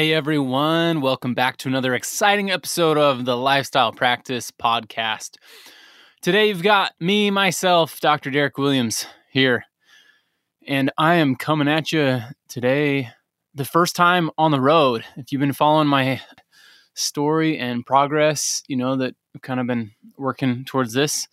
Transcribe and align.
Hey 0.00 0.14
everyone, 0.14 1.02
welcome 1.02 1.34
back 1.34 1.58
to 1.58 1.68
another 1.68 1.94
exciting 1.94 2.50
episode 2.50 2.96
of 2.96 3.26
the 3.26 3.36
Lifestyle 3.36 3.92
Practice 3.92 4.50
Podcast. 4.50 5.36
Today 6.22 6.48
you've 6.48 6.62
got 6.62 6.94
me, 6.98 7.30
myself, 7.30 8.00
Dr. 8.00 8.30
Derek 8.30 8.56
Williams 8.56 9.04
here, 9.30 9.66
and 10.66 10.90
I 10.96 11.16
am 11.16 11.36
coming 11.36 11.68
at 11.68 11.92
you 11.92 12.20
today 12.48 13.10
the 13.54 13.66
first 13.66 13.94
time 13.94 14.30
on 14.38 14.52
the 14.52 14.60
road. 14.62 15.04
If 15.18 15.32
you've 15.32 15.40
been 15.40 15.52
following 15.52 15.86
my 15.86 16.22
story 16.94 17.58
and 17.58 17.84
progress, 17.84 18.62
you 18.68 18.76
know 18.76 18.96
that 18.96 19.14
I've 19.34 19.42
kind 19.42 19.60
of 19.60 19.66
been 19.66 19.90
working 20.16 20.64
towards 20.64 20.94
this. 20.94 21.28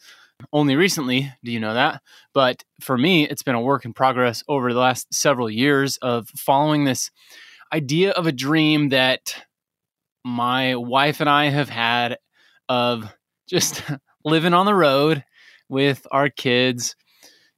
Only 0.51 0.75
recently 0.75 1.31
do 1.41 1.53
you 1.53 1.61
know 1.61 1.73
that, 1.73 2.01
but 2.33 2.65
for 2.81 2.97
me, 2.97 3.29
it's 3.29 3.43
been 3.43 3.55
a 3.55 3.61
work 3.61 3.85
in 3.85 3.93
progress 3.93 4.43
over 4.49 4.73
the 4.73 4.79
last 4.81 5.13
several 5.13 5.49
years 5.49 5.95
of 6.01 6.27
following 6.31 6.83
this 6.83 7.11
idea 7.73 8.11
of 8.11 8.27
a 8.27 8.31
dream 8.31 8.89
that 8.89 9.35
my 10.23 10.75
wife 10.75 11.21
and 11.21 11.29
I 11.29 11.49
have 11.49 11.69
had 11.69 12.17
of 12.69 13.13
just 13.47 13.81
living 14.25 14.53
on 14.53 14.65
the 14.65 14.75
road 14.75 15.23
with 15.69 16.05
our 16.11 16.29
kids 16.29 16.95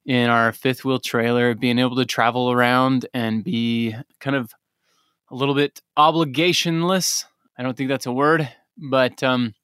in 0.06 0.30
our 0.30 0.52
fifth 0.52 0.84
wheel 0.84 0.98
trailer, 0.98 1.54
being 1.54 1.78
able 1.78 1.96
to 1.96 2.04
travel 2.04 2.50
around 2.50 3.06
and 3.12 3.44
be 3.44 3.94
kind 4.18 4.36
of 4.36 4.52
a 5.30 5.34
little 5.34 5.54
bit 5.54 5.80
obligationless. 5.98 7.24
I 7.58 7.62
don't 7.62 7.76
think 7.76 7.88
that's 7.88 8.06
a 8.06 8.12
word, 8.12 8.48
but 8.76 9.22
um, 9.22 9.54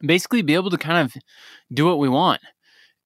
basically 0.00 0.42
be 0.42 0.54
able 0.54 0.70
to 0.70 0.78
kind 0.78 0.98
of 0.98 1.22
do 1.72 1.86
what 1.86 1.98
we 1.98 2.08
want. 2.08 2.40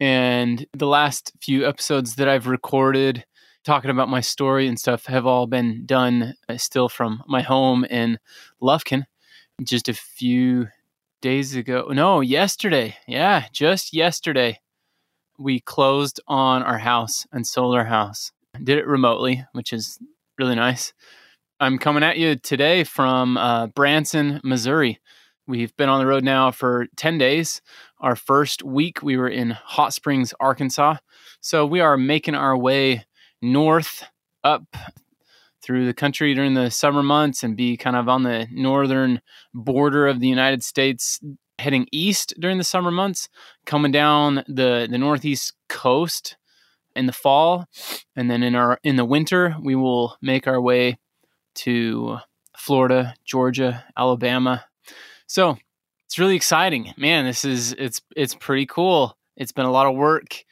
And 0.01 0.67
the 0.73 0.87
last 0.87 1.33
few 1.41 1.67
episodes 1.67 2.17
that 2.17 2.29
I've 2.29 2.47
recorded, 2.47 3.25
talking 3.65 3.91
about 3.91 4.09
my 4.09 4.21
story 4.21 4.69
and 4.69 4.79
stuff 4.79 5.07
have 5.07 5.27
all 5.27 5.47
been 5.47 5.87
done 5.87 6.35
uh, 6.49 6.57
still 6.57 6.89
from 6.89 7.23
my 7.27 7.43
home 7.43 7.85
in 7.85 8.19
Lufkin 8.63 9.05
just 9.63 9.89
a 9.89 9.95
few 9.95 10.69
days 11.23 11.57
ago. 11.57 11.89
No, 11.91 12.21
yesterday. 12.21 12.97
Yeah, 13.09 13.47
just 13.53 13.95
yesterday. 13.95 14.61
We 15.39 15.61
closed 15.61 16.21
on 16.29 16.63
our 16.63 16.79
house 16.79 17.27
and 17.33 17.47
sold 17.47 17.75
our 17.75 17.87
house. 17.87 18.31
Did 18.63 18.79
it 18.79 18.87
remotely, 18.87 19.45
which 19.53 19.73
is 19.73 19.99
really 20.39 20.55
nice. 20.55 20.93
I'm 21.59 21.79
coming 21.79 22.03
at 22.03 22.19
you 22.19 22.37
today 22.37 22.85
from 22.85 23.37
uh, 23.37 23.69
Branson, 23.69 24.41
Missouri. 24.45 25.01
We've 25.47 25.77
been 25.77 25.89
on 25.89 25.99
the 25.99 26.07
road 26.07 26.25
now 26.25 26.51
for 26.51 26.87
10 26.97 27.19
days. 27.19 27.61
Our 28.01 28.17
first 28.17 28.63
week, 28.63 29.03
we 29.03 29.17
were 29.17 29.29
in 29.29 29.51
Hot 29.51 29.93
Springs, 29.93 30.35
Arkansas. 30.41 30.97
So 31.41 31.67
we 31.67 31.81
are 31.81 31.97
making 31.97 32.35
our 32.35 32.57
way 32.57 33.05
north 33.45 34.05
up 34.43 34.65
through 35.63 35.87
the 35.87 35.95
country 35.95 36.35
during 36.35 36.55
the 36.55 36.71
summer 36.71 37.03
months 37.03 37.43
and 37.43 37.57
be 37.57 37.77
kind 37.77 37.97
of 37.97 38.09
on 38.09 38.23
the 38.23 38.47
northern 38.53 39.21
border 39.55 40.07
of 40.07 40.21
the 40.21 40.29
United 40.29 40.63
States 40.63 41.21
heading 41.59 41.87
east 41.93 42.35
during 42.39 42.59
the 42.59 42.65
summer 42.65 42.91
months 42.91 43.29
coming 43.65 43.93
down 43.93 44.43
the 44.49 44.89
the 44.91 44.99
northeast 44.99 45.53
coast 45.69 46.37
in 46.97 47.07
the 47.07 47.13
fall 47.13 47.67
and 48.17 48.29
then 48.29 48.43
in 48.43 48.57
our 48.57 48.79
in 48.83 48.97
the 48.97 49.05
winter 49.05 49.55
we 49.63 49.77
will 49.77 50.17
make 50.21 50.49
our 50.49 50.61
way 50.61 50.99
to 51.55 52.19
Florida, 52.57 53.15
Georgia, 53.25 53.85
Alabama. 53.97 54.65
So, 55.27 55.57
it's 56.07 56.19
really 56.19 56.37
exciting. 56.37 56.95
Man, 56.97 57.25
this 57.25 57.45
is 57.45 57.73
it's 57.73 58.01
it's 58.17 58.35
pretty 58.35 58.67
cool. 58.67 59.17
It's 59.37 59.53
been 59.53 59.67
a 59.67 59.71
lot 59.71 59.87
of 59.87 59.97
work 59.97 60.45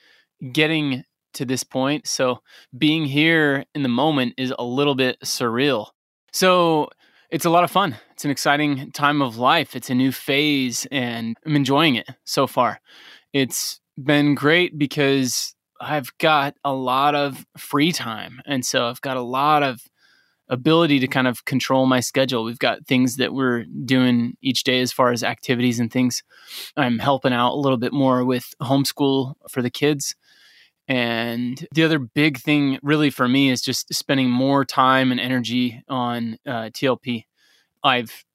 getting 0.52 1.04
to 1.34 1.44
this 1.44 1.64
point. 1.64 2.06
So 2.06 2.40
being 2.76 3.04
here 3.04 3.64
in 3.74 3.82
the 3.82 3.88
moment 3.88 4.34
is 4.36 4.52
a 4.58 4.64
little 4.64 4.94
bit 4.94 5.20
surreal. 5.24 5.88
So 6.32 6.88
it's 7.30 7.44
a 7.44 7.50
lot 7.50 7.64
of 7.64 7.70
fun. 7.70 7.96
It's 8.12 8.24
an 8.24 8.30
exciting 8.30 8.92
time 8.92 9.22
of 9.22 9.38
life. 9.38 9.74
It's 9.74 9.90
a 9.90 9.94
new 9.94 10.12
phase 10.12 10.86
and 10.92 11.36
I'm 11.46 11.56
enjoying 11.56 11.96
it 11.96 12.08
so 12.24 12.46
far. 12.46 12.80
It's 13.32 13.80
been 14.02 14.34
great 14.34 14.78
because 14.78 15.54
I've 15.80 16.16
got 16.18 16.54
a 16.64 16.72
lot 16.72 17.14
of 17.14 17.44
free 17.56 17.92
time. 17.92 18.40
And 18.46 18.64
so 18.64 18.86
I've 18.86 19.00
got 19.00 19.16
a 19.16 19.22
lot 19.22 19.62
of 19.62 19.80
ability 20.48 21.00
to 21.00 21.08
kind 21.08 21.26
of 21.26 21.44
control 21.44 21.86
my 21.86 22.00
schedule. 22.00 22.44
We've 22.44 22.58
got 22.58 22.86
things 22.86 23.16
that 23.16 23.32
we're 23.32 23.64
doing 23.64 24.36
each 24.42 24.64
day 24.64 24.80
as 24.80 24.92
far 24.92 25.10
as 25.10 25.24
activities 25.24 25.80
and 25.80 25.90
things. 25.90 26.22
I'm 26.76 26.98
helping 26.98 27.32
out 27.32 27.54
a 27.54 27.58
little 27.58 27.78
bit 27.78 27.92
more 27.92 28.24
with 28.24 28.52
homeschool 28.60 29.34
for 29.48 29.62
the 29.62 29.70
kids. 29.70 30.14
And 30.92 31.66
the 31.72 31.84
other 31.84 31.98
big 31.98 32.38
thing, 32.38 32.78
really, 32.82 33.08
for 33.08 33.26
me, 33.26 33.48
is 33.48 33.62
just 33.62 33.94
spending 33.94 34.28
more 34.28 34.62
time 34.62 35.10
and 35.10 35.18
energy 35.18 35.82
on 35.88 36.36
uh, 36.46 36.68
TLP. 36.68 37.24
I've 37.82 38.26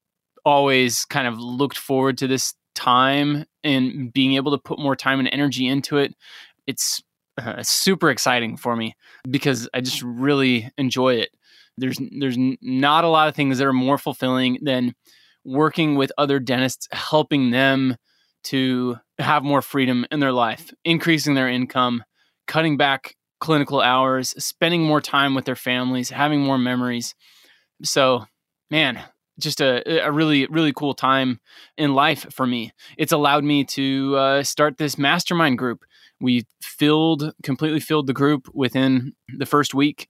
always 0.44 1.04
kind 1.04 1.28
of 1.28 1.38
looked 1.38 1.78
forward 1.78 2.18
to 2.18 2.26
this 2.26 2.54
time 2.74 3.44
and 3.62 4.12
being 4.12 4.34
able 4.34 4.50
to 4.50 4.58
put 4.58 4.80
more 4.80 4.96
time 4.96 5.20
and 5.20 5.28
energy 5.28 5.68
into 5.68 5.98
it. 5.98 6.16
It's 6.66 7.00
uh, 7.40 7.62
super 7.62 8.10
exciting 8.10 8.56
for 8.56 8.74
me 8.74 8.96
because 9.30 9.68
I 9.72 9.80
just 9.80 10.02
really 10.02 10.68
enjoy 10.76 11.14
it. 11.14 11.28
There's 11.76 12.00
there's 12.18 12.38
not 12.60 13.04
a 13.04 13.08
lot 13.08 13.28
of 13.28 13.36
things 13.36 13.58
that 13.58 13.68
are 13.68 13.72
more 13.72 13.98
fulfilling 13.98 14.58
than 14.62 14.96
working 15.44 15.94
with 15.94 16.10
other 16.18 16.40
dentists, 16.40 16.88
helping 16.90 17.52
them 17.52 17.94
to 18.44 18.96
have 19.20 19.44
more 19.44 19.62
freedom 19.62 20.06
in 20.10 20.18
their 20.18 20.32
life, 20.32 20.74
increasing 20.84 21.34
their 21.34 21.48
income, 21.48 22.02
cutting 22.48 22.76
back 22.76 23.14
clinical 23.40 23.80
hours, 23.80 24.30
spending 24.42 24.82
more 24.82 25.00
time 25.00 25.34
with 25.34 25.44
their 25.44 25.54
families, 25.54 26.10
having 26.10 26.40
more 26.40 26.58
memories. 26.58 27.14
So, 27.84 28.24
man, 28.70 29.00
just 29.38 29.60
a, 29.60 30.04
a 30.04 30.10
really, 30.10 30.46
really 30.46 30.72
cool 30.72 30.94
time 30.94 31.38
in 31.76 31.94
life 31.94 32.26
for 32.32 32.46
me. 32.46 32.72
It's 32.96 33.12
allowed 33.12 33.44
me 33.44 33.64
to 33.66 34.16
uh, 34.16 34.42
start 34.42 34.78
this 34.78 34.98
mastermind 34.98 35.58
group. 35.58 35.84
We 36.20 36.46
filled, 36.60 37.32
completely 37.44 37.78
filled 37.78 38.08
the 38.08 38.12
group 38.12 38.48
within 38.52 39.12
the 39.28 39.46
first 39.46 39.74
week. 39.74 40.08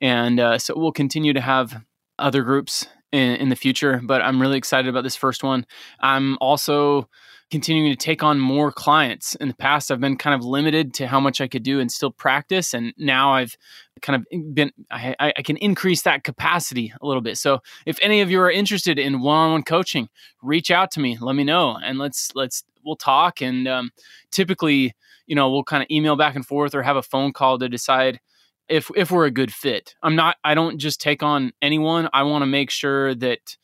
And 0.00 0.38
uh, 0.38 0.58
so 0.58 0.74
we'll 0.76 0.92
continue 0.92 1.32
to 1.32 1.40
have 1.40 1.82
other 2.20 2.44
groups 2.44 2.86
in, 3.10 3.36
in 3.36 3.48
the 3.48 3.56
future, 3.56 4.00
but 4.04 4.22
I'm 4.22 4.40
really 4.40 4.58
excited 4.58 4.88
about 4.88 5.02
this 5.02 5.16
first 5.16 5.42
one. 5.42 5.66
I'm 6.00 6.38
also 6.40 7.08
continuing 7.50 7.90
to 7.90 7.96
take 7.96 8.22
on 8.22 8.38
more 8.38 8.70
clients. 8.70 9.34
In 9.36 9.48
the 9.48 9.54
past, 9.54 9.90
I've 9.90 10.00
been 10.00 10.16
kind 10.16 10.34
of 10.34 10.44
limited 10.44 10.92
to 10.94 11.06
how 11.06 11.20
much 11.20 11.40
I 11.40 11.48
could 11.48 11.62
do 11.62 11.80
and 11.80 11.90
still 11.90 12.10
practice. 12.10 12.74
And 12.74 12.92
now 12.98 13.32
I've 13.32 13.56
kind 14.02 14.22
of 14.22 14.54
been, 14.54 14.70
I, 14.90 15.14
I 15.18 15.42
can 15.42 15.56
increase 15.56 16.02
that 16.02 16.24
capacity 16.24 16.92
a 17.00 17.06
little 17.06 17.22
bit. 17.22 17.38
So 17.38 17.60
if 17.86 17.98
any 18.02 18.20
of 18.20 18.30
you 18.30 18.40
are 18.40 18.50
interested 18.50 18.98
in 18.98 19.20
one-on-one 19.20 19.62
coaching, 19.62 20.08
reach 20.42 20.70
out 20.70 20.90
to 20.92 21.00
me, 21.00 21.16
let 21.20 21.36
me 21.36 21.44
know, 21.44 21.76
and 21.82 21.98
let's, 21.98 22.34
let's, 22.34 22.64
we'll 22.84 22.96
talk. 22.96 23.40
And 23.40 23.66
um, 23.66 23.90
typically, 24.30 24.94
you 25.26 25.34
know, 25.34 25.50
we'll 25.50 25.64
kind 25.64 25.82
of 25.82 25.90
email 25.90 26.16
back 26.16 26.36
and 26.36 26.46
forth 26.46 26.74
or 26.74 26.82
have 26.82 26.96
a 26.96 27.02
phone 27.02 27.32
call 27.32 27.58
to 27.58 27.68
decide 27.68 28.20
if 28.68 28.90
if 28.96 29.10
we're 29.10 29.26
a 29.26 29.30
good 29.30 29.52
fit. 29.52 29.94
I'm 30.02 30.14
not 30.14 30.36
I 30.44 30.54
don't 30.54 30.78
just 30.78 31.00
take 31.00 31.22
on 31.22 31.52
anyone. 31.62 32.08
I 32.12 32.22
want 32.24 32.42
to 32.42 32.46
make 32.46 32.70
sure 32.70 33.14
that 33.14 33.56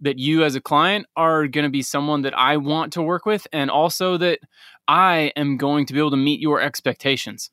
that 0.00 0.18
you 0.18 0.44
as 0.44 0.54
a 0.54 0.60
client 0.60 1.06
are 1.16 1.46
going 1.46 1.64
to 1.64 1.70
be 1.70 1.82
someone 1.82 2.22
that 2.22 2.36
I 2.36 2.56
want 2.56 2.92
to 2.94 3.02
work 3.02 3.26
with 3.26 3.46
and 3.52 3.70
also 3.70 4.16
that 4.18 4.40
I 4.86 5.32
am 5.36 5.56
going 5.56 5.86
to 5.86 5.92
be 5.92 5.98
able 5.98 6.12
to 6.12 6.16
meet 6.16 6.40
your 6.40 6.60
expectations. 6.60 7.50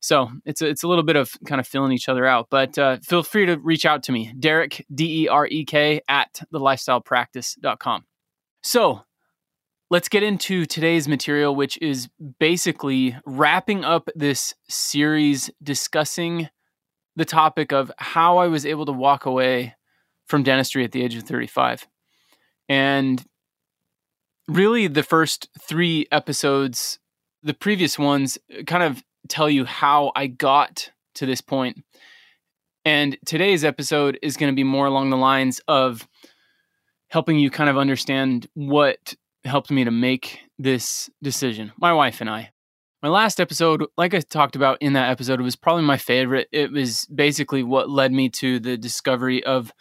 So 0.00 0.30
it's 0.44 0.62
a, 0.62 0.68
it's 0.68 0.82
a 0.82 0.88
little 0.88 1.02
bit 1.02 1.16
of 1.16 1.32
kind 1.46 1.60
of 1.60 1.66
filling 1.66 1.92
each 1.92 2.08
other 2.08 2.24
out, 2.24 2.48
but 2.50 2.78
uh, 2.78 2.98
feel 3.02 3.22
free 3.22 3.46
to 3.46 3.56
reach 3.56 3.84
out 3.84 4.02
to 4.04 4.12
me, 4.12 4.32
Derek, 4.38 4.84
D 4.94 5.24
E 5.24 5.28
R 5.28 5.46
E 5.46 5.64
K, 5.64 6.00
at 6.08 6.40
thelifestylepractice.com. 6.52 8.04
So 8.62 9.02
let's 9.90 10.08
get 10.08 10.22
into 10.22 10.66
today's 10.66 11.08
material, 11.08 11.54
which 11.54 11.78
is 11.82 12.08
basically 12.38 13.16
wrapping 13.26 13.84
up 13.84 14.08
this 14.14 14.54
series 14.68 15.50
discussing 15.62 16.48
the 17.16 17.24
topic 17.24 17.72
of 17.72 17.90
how 17.98 18.38
I 18.38 18.46
was 18.46 18.66
able 18.66 18.86
to 18.86 18.92
walk 18.92 19.26
away 19.26 19.74
from 20.26 20.42
dentistry 20.42 20.84
at 20.84 20.92
the 20.92 21.02
age 21.02 21.14
of 21.14 21.22
35. 21.24 21.86
And 22.68 23.24
really, 24.48 24.86
the 24.86 25.02
first 25.02 25.48
three 25.60 26.06
episodes, 26.10 26.98
the 27.42 27.54
previous 27.54 27.98
ones, 27.98 28.38
kind 28.66 28.82
of 28.82 29.02
tell 29.28 29.50
you 29.50 29.64
how 29.64 30.12
I 30.14 30.26
got 30.26 30.90
to 31.16 31.26
this 31.26 31.40
point. 31.40 31.84
And 32.84 33.18
today's 33.26 33.64
episode 33.64 34.18
is 34.22 34.36
going 34.36 34.52
to 34.52 34.56
be 34.56 34.64
more 34.64 34.86
along 34.86 35.10
the 35.10 35.16
lines 35.16 35.60
of 35.66 36.06
helping 37.08 37.38
you 37.38 37.50
kind 37.50 37.70
of 37.70 37.76
understand 37.76 38.48
what 38.54 39.14
helped 39.44 39.70
me 39.70 39.84
to 39.84 39.90
make 39.90 40.40
this 40.58 41.10
decision, 41.22 41.72
my 41.78 41.92
wife 41.92 42.20
and 42.20 42.30
I. 42.30 42.50
My 43.02 43.08
last 43.08 43.40
episode, 43.40 43.84
like 43.96 44.14
I 44.14 44.20
talked 44.20 44.56
about 44.56 44.78
in 44.80 44.94
that 44.94 45.10
episode, 45.10 45.38
it 45.38 45.44
was 45.44 45.56
probably 45.56 45.84
my 45.84 45.96
favorite. 45.96 46.48
It 46.50 46.72
was 46.72 47.06
basically 47.06 47.62
what 47.62 47.90
led 47.90 48.12
me 48.12 48.28
to 48.30 48.58
the 48.58 48.76
discovery 48.76 49.44
of 49.44 49.72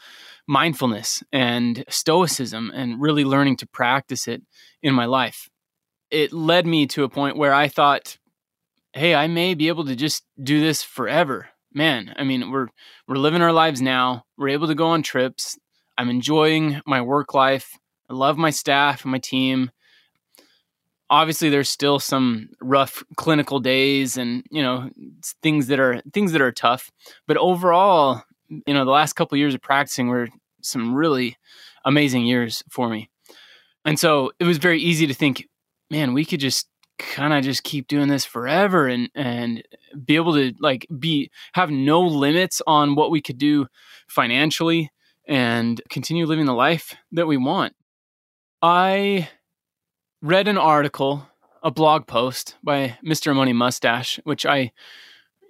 mindfulness 0.48 1.24
and 1.32 1.84
stoicism 1.90 2.72
and 2.74 3.02
really 3.02 3.26
learning 3.26 3.58
to 3.58 3.68
practice 3.68 4.28
it 4.28 4.42
in 4.82 4.94
my 4.94 5.06
life. 5.06 5.50
It 6.12 6.32
led 6.32 6.66
me 6.68 6.86
to 6.88 7.04
a 7.04 7.10
point 7.10 7.38
where 7.38 7.54
I 7.54 7.68
thought, 7.68 8.18
hey, 8.94 9.16
I 9.16 9.28
may 9.28 9.54
be 9.54 9.68
able 9.68 9.86
to 9.86 9.96
just 9.96 10.24
do 10.42 10.60
this 10.60 10.84
forever. 10.84 11.50
Man, 11.74 12.14
I 12.18 12.24
mean, 12.24 12.52
we're 12.52 12.68
we're 13.08 13.18
living 13.18 13.42
our 13.42 13.52
lives 13.52 13.82
now. 13.82 14.24
We're 14.38 14.50
able 14.50 14.68
to 14.68 14.76
go 14.76 14.88
on 14.88 15.04
trips. 15.04 15.58
I'm 15.98 16.10
enjoying 16.10 16.82
my 16.86 17.02
work 17.02 17.34
life. 17.34 17.78
I 18.10 18.14
love 18.14 18.38
my 18.38 18.50
staff 18.50 19.04
and 19.04 19.12
my 19.12 19.20
team. 19.20 19.72
Obviously, 21.10 21.50
there's 21.50 21.70
still 21.70 22.00
some 22.00 22.50
rough 22.62 23.04
clinical 23.18 23.60
days 23.60 24.18
and 24.18 24.44
you 24.50 24.62
know 24.62 24.90
things 25.44 25.68
that 25.68 25.80
are 25.80 26.02
things 26.14 26.32
that 26.32 26.42
are 26.42 26.52
tough. 26.52 26.92
But 27.28 27.38
overall, 27.38 28.24
you 28.66 28.74
know, 28.74 28.86
the 28.86 28.92
last 28.92 29.14
couple 29.14 29.36
of 29.36 29.40
years 29.40 29.54
of 29.54 29.62
practicing 29.62 30.08
were 30.08 30.30
some 30.62 30.94
really 30.94 31.38
amazing 31.86 32.26
years 32.26 32.64
for 32.70 32.90
me. 32.90 33.10
And 33.86 34.00
so 34.00 34.32
it 34.40 34.46
was 34.46 34.58
very 34.58 34.80
easy 34.80 35.08
to 35.08 35.14
think, 35.14 35.48
man, 35.90 36.14
we 36.14 36.26
could 36.26 36.40
just 36.40 36.68
kind 36.98 37.34
of 37.34 37.44
just 37.44 37.64
keep 37.64 37.88
doing 37.88 38.08
this 38.08 38.24
forever 38.24 38.88
and 38.88 39.10
and 39.16 39.62
be 40.06 40.16
able 40.16 40.34
to 40.34 40.54
like 40.60 40.88
be 40.98 41.30
have 41.54 41.70
no 41.70 42.02
limits 42.02 42.62
on 42.66 42.96
what 42.96 43.12
we 43.12 43.22
could 43.22 43.38
do 43.38 43.68
financially 44.08 44.90
and 45.28 45.82
continue 45.90 46.26
living 46.26 46.46
the 46.46 46.54
life 46.54 46.96
that 47.12 47.28
we 47.28 47.38
want. 47.38 47.74
I 48.62 49.30
read 50.22 50.48
an 50.48 50.58
article, 50.58 51.28
a 51.62 51.72
blog 51.72 52.08
post 52.08 52.56
by 52.64 52.98
Mr. 53.06 53.36
Money 53.36 53.54
Mustache, 53.54 54.20
which 54.24 54.46
I 54.46 54.72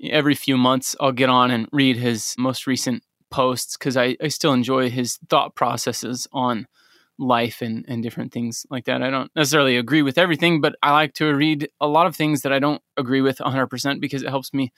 every 0.04 0.36
few 0.36 0.58
months 0.58 0.96
I'll 1.00 1.12
get 1.12 1.30
on 1.30 1.52
and 1.52 1.68
read 1.72 1.98
his 1.98 2.36
most 2.38 2.68
recent 2.68 3.04
posts 3.30 3.78
because 3.78 3.98
I, 3.98 4.16
I 4.22 4.28
still 4.30 4.54
enjoy 4.54 4.90
his 4.90 5.18
thought 5.30 5.56
processes 5.56 6.28
on 6.32 6.68
life 7.18 7.62
and, 7.62 7.86
and 7.88 8.04
different 8.04 8.32
things 8.32 8.66
like 8.70 8.86
that. 8.86 9.02
I 9.02 9.10
don't 9.10 9.32
necessarily 9.36 9.78
agree 9.78 10.02
with 10.02 10.18
everything, 10.18 10.62
but 10.62 10.76
I 10.84 10.92
like 10.92 11.14
to 11.16 11.34
read 11.34 11.70
a 11.80 11.88
lot 11.88 12.08
of 12.08 12.16
things 12.16 12.42
that 12.42 12.52
I 12.52 12.60
don't 12.60 12.82
agree 12.98 13.22
with 13.22 13.38
100% 13.38 14.02
because 14.02 14.22
it 14.22 14.30
helps 14.30 14.54
me 14.54 14.74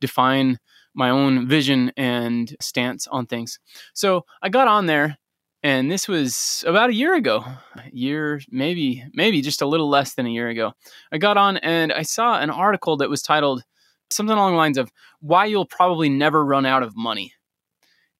define 0.00 0.58
my 0.94 1.10
own 1.10 1.48
vision 1.48 1.92
and 1.96 2.54
stance 2.60 3.06
on 3.08 3.26
things. 3.26 3.58
So 3.94 4.24
I 4.42 4.48
got 4.48 4.68
on 4.68 4.86
there 4.86 5.18
and 5.62 5.90
this 5.90 6.08
was 6.08 6.64
about 6.66 6.90
a 6.90 6.94
year 6.94 7.14
ago 7.14 7.44
a 7.76 7.82
year 7.92 8.40
maybe 8.50 9.04
maybe 9.12 9.42
just 9.42 9.60
a 9.60 9.66
little 9.66 9.88
less 9.88 10.14
than 10.14 10.26
a 10.26 10.30
year 10.30 10.48
ago 10.48 10.72
i 11.12 11.18
got 11.18 11.36
on 11.36 11.58
and 11.58 11.92
i 11.92 12.02
saw 12.02 12.40
an 12.40 12.50
article 12.50 12.96
that 12.96 13.10
was 13.10 13.22
titled 13.22 13.62
something 14.12 14.36
along 14.36 14.52
the 14.52 14.58
lines 14.58 14.78
of 14.78 14.90
why 15.20 15.46
you'll 15.46 15.64
probably 15.66 16.08
never 16.08 16.44
run 16.44 16.66
out 16.66 16.82
of 16.82 16.96
money 16.96 17.32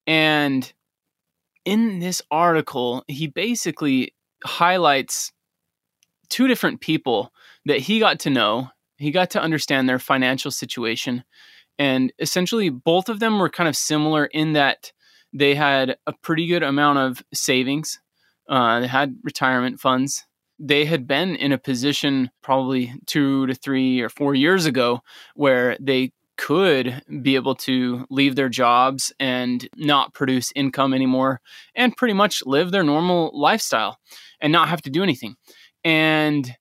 and 0.07 0.73
in 1.65 1.99
this 1.99 2.23
article, 2.31 3.05
he 3.07 3.27
basically 3.27 4.15
highlights 4.45 5.33
two 6.29 6.49
different 6.49 6.81
people 6.81 7.33
that 7.67 7.79
he 7.79 7.99
got 7.99 8.19
to 8.21 8.31
know. 8.31 8.71
He 8.97 9.11
got 9.11 9.31
to 9.31 9.41
understand 9.41 9.89
their 9.89 9.99
financial 9.99 10.51
situation. 10.51 11.25
And 11.79 12.13
essentially, 12.19 12.71
both 12.71 13.09
of 13.09 13.21
them 13.21 13.39
were 13.39 13.49
kind 13.49 13.69
of 13.69 13.77
similar 13.77 14.27
in 14.27 14.53
that 14.55 14.93
they 15.33 15.55
had 15.55 15.97
a 16.07 16.13
pretty 16.13 16.47
good 16.47 16.63
amount 16.63 16.99
of 16.99 17.23
savings, 17.33 18.01
uh, 18.49 18.81
they 18.81 18.89
had 18.89 19.17
retirement 19.23 19.79
funds. 19.79 20.27
They 20.63 20.85
had 20.85 21.07
been 21.07 21.37
in 21.37 21.53
a 21.53 21.59
position 21.59 22.31
probably 22.43 22.93
two 23.07 23.47
to 23.47 23.55
three 23.55 24.03
or 24.03 24.11
four 24.11 24.35
years 24.35 24.67
ago 24.67 25.01
where 25.35 25.77
they 25.81 26.13
could 26.37 27.03
be 27.23 27.35
able 27.35 27.55
to 27.55 28.07
leave 28.11 28.37
their 28.37 28.51
jobs 28.51 29.13
and 29.19 29.67
not 29.77 30.13
produce 30.13 30.53
income 30.55 30.93
anymore 30.93 31.41
and 31.75 31.97
pretty 31.97 32.15
much 32.15 32.43
live 32.45 32.71
their 32.73 32.83
normal 32.83 33.31
lifestyle 33.35 33.99
and 34.41 34.53
not 34.53 34.69
have 34.69 34.83
to 34.83 34.91
do 34.91 35.03
anything. 35.03 35.35
And 35.83 36.55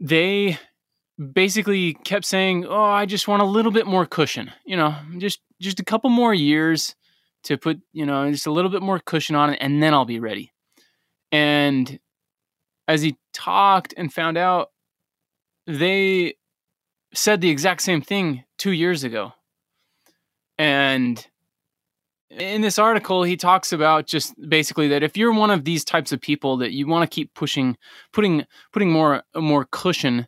they 0.00 0.58
basically 1.32 1.94
kept 1.94 2.24
saying, 2.24 2.66
"Oh, 2.66 2.82
I 2.82 3.06
just 3.06 3.28
want 3.28 3.42
a 3.42 3.46
little 3.46 3.72
bit 3.72 3.86
more 3.86 4.06
cushion. 4.06 4.52
You 4.66 4.76
know, 4.76 4.96
just 5.18 5.40
just 5.60 5.78
a 5.80 5.84
couple 5.84 6.10
more 6.10 6.34
years 6.34 6.96
to 7.44 7.56
put, 7.56 7.80
you 7.92 8.04
know, 8.06 8.30
just 8.30 8.46
a 8.46 8.52
little 8.52 8.70
bit 8.70 8.82
more 8.82 8.98
cushion 8.98 9.36
on 9.36 9.50
it 9.50 9.58
and 9.60 9.82
then 9.82 9.94
I'll 9.94 10.04
be 10.04 10.20
ready." 10.20 10.52
And 11.32 11.98
as 12.88 13.02
he 13.02 13.16
talked 13.32 13.94
and 13.96 14.12
found 14.12 14.36
out 14.36 14.70
they 15.66 16.34
said 17.14 17.40
the 17.40 17.50
exact 17.50 17.82
same 17.82 18.02
thing 18.02 18.44
two 18.58 18.72
years 18.72 19.04
ago. 19.04 19.32
And 20.58 21.24
in 22.30 22.60
this 22.60 22.78
article, 22.78 23.22
he 23.22 23.36
talks 23.36 23.72
about 23.72 24.06
just 24.06 24.34
basically 24.48 24.88
that 24.88 25.02
if 25.02 25.16
you're 25.16 25.32
one 25.32 25.50
of 25.50 25.64
these 25.64 25.84
types 25.84 26.12
of 26.12 26.20
people 26.20 26.56
that 26.58 26.72
you 26.72 26.86
want 26.86 27.08
to 27.08 27.14
keep 27.14 27.32
pushing, 27.34 27.76
putting 28.12 28.44
putting 28.72 28.90
more 28.90 29.22
more 29.36 29.66
cushion 29.70 30.26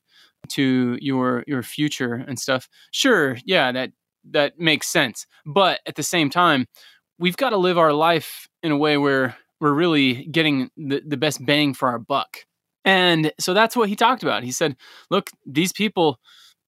to 0.48 0.96
your 1.00 1.44
your 1.46 1.62
future 1.62 2.14
and 2.14 2.38
stuff, 2.38 2.68
sure, 2.92 3.36
yeah, 3.44 3.72
that 3.72 3.90
that 4.30 4.58
makes 4.58 4.88
sense. 4.88 5.26
But 5.44 5.80
at 5.86 5.96
the 5.96 6.02
same 6.02 6.30
time, 6.30 6.66
we've 7.18 7.36
got 7.36 7.50
to 7.50 7.56
live 7.56 7.78
our 7.78 7.92
life 7.92 8.48
in 8.62 8.72
a 8.72 8.76
way 8.76 8.96
where 8.96 9.36
we're 9.60 9.72
really 9.72 10.26
getting 10.26 10.70
the, 10.76 11.02
the 11.06 11.16
best 11.16 11.44
bang 11.44 11.74
for 11.74 11.88
our 11.88 11.98
buck. 11.98 12.38
And 12.84 13.32
so 13.40 13.52
that's 13.52 13.76
what 13.76 13.88
he 13.88 13.96
talked 13.96 14.22
about. 14.22 14.44
He 14.44 14.52
said, 14.52 14.76
look, 15.10 15.30
these 15.44 15.72
people 15.72 16.20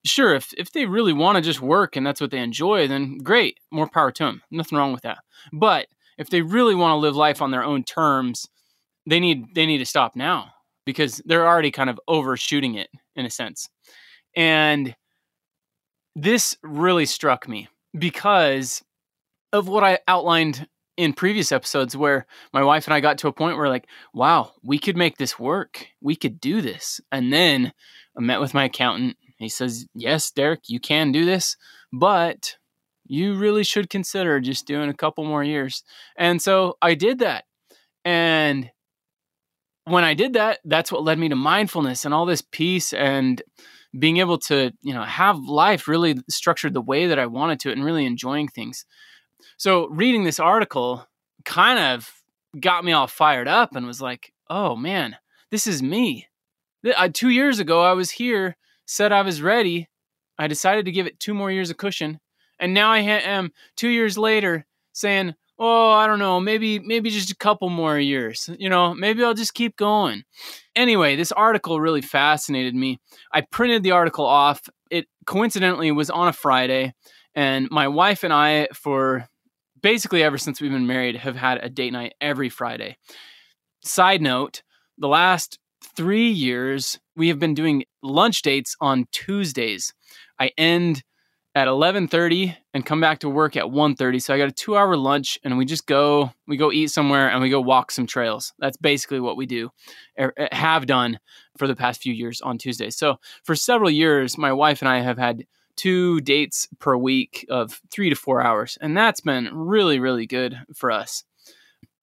sure 0.05 0.33
if 0.33 0.53
if 0.57 0.71
they 0.71 0.85
really 0.85 1.13
want 1.13 1.35
to 1.35 1.41
just 1.41 1.61
work 1.61 1.95
and 1.95 2.05
that's 2.05 2.21
what 2.21 2.31
they 2.31 2.39
enjoy 2.39 2.87
then 2.87 3.17
great 3.17 3.59
more 3.71 3.87
power 3.87 4.11
to 4.11 4.23
them 4.23 4.41
nothing 4.51 4.77
wrong 4.77 4.93
with 4.93 5.01
that 5.01 5.19
but 5.51 5.87
if 6.17 6.29
they 6.29 6.41
really 6.41 6.75
want 6.75 6.91
to 6.91 6.97
live 6.97 7.15
life 7.15 7.41
on 7.41 7.51
their 7.51 7.63
own 7.63 7.83
terms 7.83 8.47
they 9.05 9.19
need 9.19 9.43
they 9.55 9.65
need 9.65 9.79
to 9.79 9.85
stop 9.85 10.15
now 10.15 10.51
because 10.85 11.21
they're 11.25 11.47
already 11.47 11.71
kind 11.71 11.89
of 11.89 11.99
overshooting 12.07 12.75
it 12.75 12.89
in 13.15 13.25
a 13.25 13.29
sense 13.29 13.69
and 14.35 14.95
this 16.15 16.57
really 16.63 17.05
struck 17.05 17.47
me 17.47 17.67
because 17.97 18.81
of 19.51 19.67
what 19.67 19.83
i 19.83 19.99
outlined 20.07 20.67
in 20.99 21.13
previous 21.13 21.51
episodes 21.51 21.95
where 21.95 22.27
my 22.53 22.63
wife 22.63 22.85
and 22.85 22.93
I 22.93 22.99
got 22.99 23.17
to 23.19 23.27
a 23.27 23.33
point 23.33 23.57
where 23.57 23.69
like, 23.69 23.87
wow, 24.13 24.51
we 24.63 24.77
could 24.77 24.97
make 24.97 25.17
this 25.17 25.39
work. 25.39 25.87
We 26.01 26.15
could 26.15 26.39
do 26.39 26.61
this. 26.61 27.01
And 27.11 27.33
then 27.33 27.73
I 28.17 28.21
met 28.21 28.41
with 28.41 28.53
my 28.53 28.65
accountant 28.65 29.17
he 29.39 29.49
says, 29.49 29.87
Yes, 29.95 30.29
Derek, 30.31 30.67
you 30.67 30.79
can 30.79 31.11
do 31.11 31.25
this, 31.25 31.55
but 31.91 32.57
you 33.05 33.35
really 33.35 33.63
should 33.63 33.89
consider 33.89 34.39
just 34.39 34.67
doing 34.67 34.89
a 34.89 34.93
couple 34.93 35.23
more 35.23 35.43
years. 35.43 35.83
And 36.17 36.41
so 36.41 36.77
I 36.81 36.93
did 36.93 37.19
that. 37.19 37.45
And 38.05 38.69
when 39.85 40.03
I 40.03 40.13
did 40.13 40.33
that, 40.33 40.59
that's 40.65 40.91
what 40.91 41.03
led 41.03 41.17
me 41.17 41.29
to 41.29 41.35
mindfulness 41.35 42.05
and 42.05 42.13
all 42.13 42.25
this 42.25 42.43
peace 42.51 42.93
and 42.93 43.41
being 43.97 44.17
able 44.17 44.37
to, 44.37 44.71
you 44.81 44.93
know, 44.93 45.03
have 45.03 45.39
life 45.39 45.87
really 45.87 46.17
structured 46.29 46.73
the 46.73 46.81
way 46.81 47.07
that 47.07 47.17
I 47.17 47.25
wanted 47.25 47.59
to 47.61 47.71
and 47.71 47.83
really 47.83 48.05
enjoying 48.05 48.47
things. 48.47 48.85
So 49.57 49.87
reading 49.87 50.23
this 50.23 50.39
article 50.39 51.07
kind 51.45 51.79
of 51.79 52.11
got 52.59 52.83
me 52.83 52.91
all 52.91 53.07
fired 53.07 53.47
up 53.47 53.75
and 53.75 53.85
was 53.85 54.01
like, 54.01 54.33
oh 54.49 54.75
man, 54.75 55.17
this 55.51 55.67
is 55.67 55.83
me. 55.83 56.27
Two 57.13 57.29
years 57.29 57.59
ago, 57.59 57.81
I 57.81 57.93
was 57.93 58.11
here 58.11 58.55
said 58.89 59.11
I 59.11 59.21
was 59.21 59.41
ready. 59.41 59.87
I 60.39 60.47
decided 60.47 60.85
to 60.85 60.91
give 60.91 61.05
it 61.05 61.19
two 61.19 61.33
more 61.35 61.51
years 61.51 61.69
of 61.69 61.77
cushion, 61.77 62.19
and 62.59 62.73
now 62.73 62.91
I 62.91 62.99
am 62.99 63.51
two 63.75 63.89
years 63.89 64.17
later 64.17 64.65
saying, 64.93 65.35
"Oh, 65.59 65.91
I 65.91 66.07
don't 66.07 66.17
know, 66.17 66.39
maybe 66.39 66.79
maybe 66.79 67.11
just 67.11 67.29
a 67.29 67.35
couple 67.35 67.69
more 67.69 67.99
years. 67.99 68.49
You 68.57 68.69
know, 68.69 68.95
maybe 68.95 69.23
I'll 69.23 69.35
just 69.35 69.53
keep 69.53 69.75
going." 69.75 70.23
Anyway, 70.75 71.15
this 71.15 71.31
article 71.31 71.79
really 71.79 72.01
fascinated 72.01 72.73
me. 72.73 72.99
I 73.31 73.41
printed 73.41 73.83
the 73.83 73.91
article 73.91 74.25
off. 74.25 74.67
It 74.89 75.07
coincidentally 75.25 75.91
was 75.91 76.09
on 76.09 76.27
a 76.27 76.33
Friday, 76.33 76.93
and 77.39 77.71
my 77.71 77.87
wife 77.87 78.25
and 78.25 78.33
I, 78.33 78.67
for 78.73 79.25
basically 79.81 80.23
ever 80.23 80.37
since 80.37 80.59
we've 80.59 80.73
been 80.73 80.87
married, 80.87 81.15
have 81.15 81.37
had 81.37 81.63
a 81.63 81.69
date 81.69 81.93
night 81.93 82.13
every 82.19 82.49
Friday. 82.49 82.97
Side 83.81 84.21
note: 84.21 84.61
the 84.97 85.07
last 85.07 85.57
three 85.95 86.29
years, 86.29 86.99
we 87.15 87.29
have 87.29 87.39
been 87.39 87.53
doing 87.53 87.85
lunch 88.03 88.41
dates 88.41 88.75
on 88.81 89.05
Tuesdays. 89.13 89.93
I 90.37 90.51
end 90.57 91.01
at 91.55 91.69
11:30 91.69 92.57
and 92.73 92.85
come 92.85 92.99
back 92.99 93.19
to 93.19 93.29
work 93.29 93.55
at 93.55 93.71
1:30. 93.71 94.21
So 94.21 94.33
I 94.33 94.37
got 94.37 94.49
a 94.49 94.51
2-hour 94.51 94.97
lunch 94.97 95.39
and 95.41 95.57
we 95.57 95.63
just 95.63 95.85
go 95.85 96.33
we 96.45 96.57
go 96.57 96.73
eat 96.73 96.91
somewhere 96.91 97.29
and 97.29 97.41
we 97.41 97.49
go 97.49 97.61
walk 97.61 97.91
some 97.91 98.05
trails. 98.05 98.51
That's 98.59 98.75
basically 98.75 99.21
what 99.21 99.37
we 99.37 99.45
do 99.45 99.69
er, 100.19 100.33
er, 100.37 100.49
have 100.51 100.87
done 100.87 101.19
for 101.57 101.67
the 101.67 101.75
past 101.75 102.01
few 102.01 102.13
years 102.13 102.41
on 102.41 102.57
Tuesdays. 102.57 102.97
So 102.97 103.15
for 103.45 103.55
several 103.55 103.89
years 103.89 104.37
my 104.37 104.51
wife 104.51 104.81
and 104.81 104.89
I 104.89 104.99
have 104.99 105.17
had 105.17 105.45
two 105.79 106.19
dates 106.21 106.67
per 106.79 106.97
week 106.97 107.45
of 107.49 107.79
3 107.91 108.09
to 108.09 108.15
4 108.15 108.41
hours 108.41 108.77
and 108.81 108.97
that's 108.97 109.21
been 109.21 109.49
really 109.53 109.99
really 109.99 110.27
good 110.27 110.59
for 110.75 110.91
us. 110.91 111.23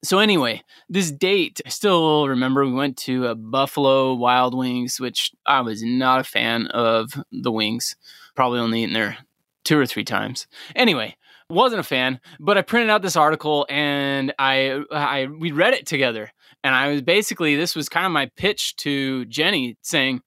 So 0.03 0.19
anyway, 0.19 0.61
this 0.87 1.11
date, 1.11 1.59
I 1.65 1.69
still 1.69 2.27
remember 2.27 2.63
we 2.63 2.71
went 2.71 2.97
to 2.97 3.27
a 3.27 3.35
Buffalo 3.35 4.13
Wild 4.13 4.55
Wings, 4.55 4.99
which 4.99 5.31
I 5.45 5.61
was 5.61 5.81
not 5.83 6.19
a 6.19 6.23
fan 6.23 6.67
of 6.67 7.11
the 7.31 7.51
wings. 7.51 7.95
Probably 8.35 8.59
only 8.59 8.83
eaten 8.83 8.93
there 8.93 9.17
two 9.65 9.77
or 9.77 9.87
three 9.87 10.03
times. 10.03 10.47
Anyway, 10.75 11.15
wasn't 11.49 11.79
a 11.79 11.83
fan, 11.83 12.19
but 12.39 12.57
I 12.57 12.61
printed 12.61 12.89
out 12.89 13.01
this 13.01 13.15
article 13.15 13.65
and 13.69 14.33
I 14.37 14.81
I 14.91 15.27
we 15.27 15.51
read 15.51 15.73
it 15.73 15.85
together. 15.85 16.31
And 16.63 16.75
I 16.75 16.89
was 16.89 17.01
basically 17.01 17.55
this 17.55 17.75
was 17.75 17.89
kind 17.89 18.05
of 18.05 18.11
my 18.11 18.29
pitch 18.35 18.75
to 18.77 19.25
Jenny 19.25 19.77
saying, 19.81 20.21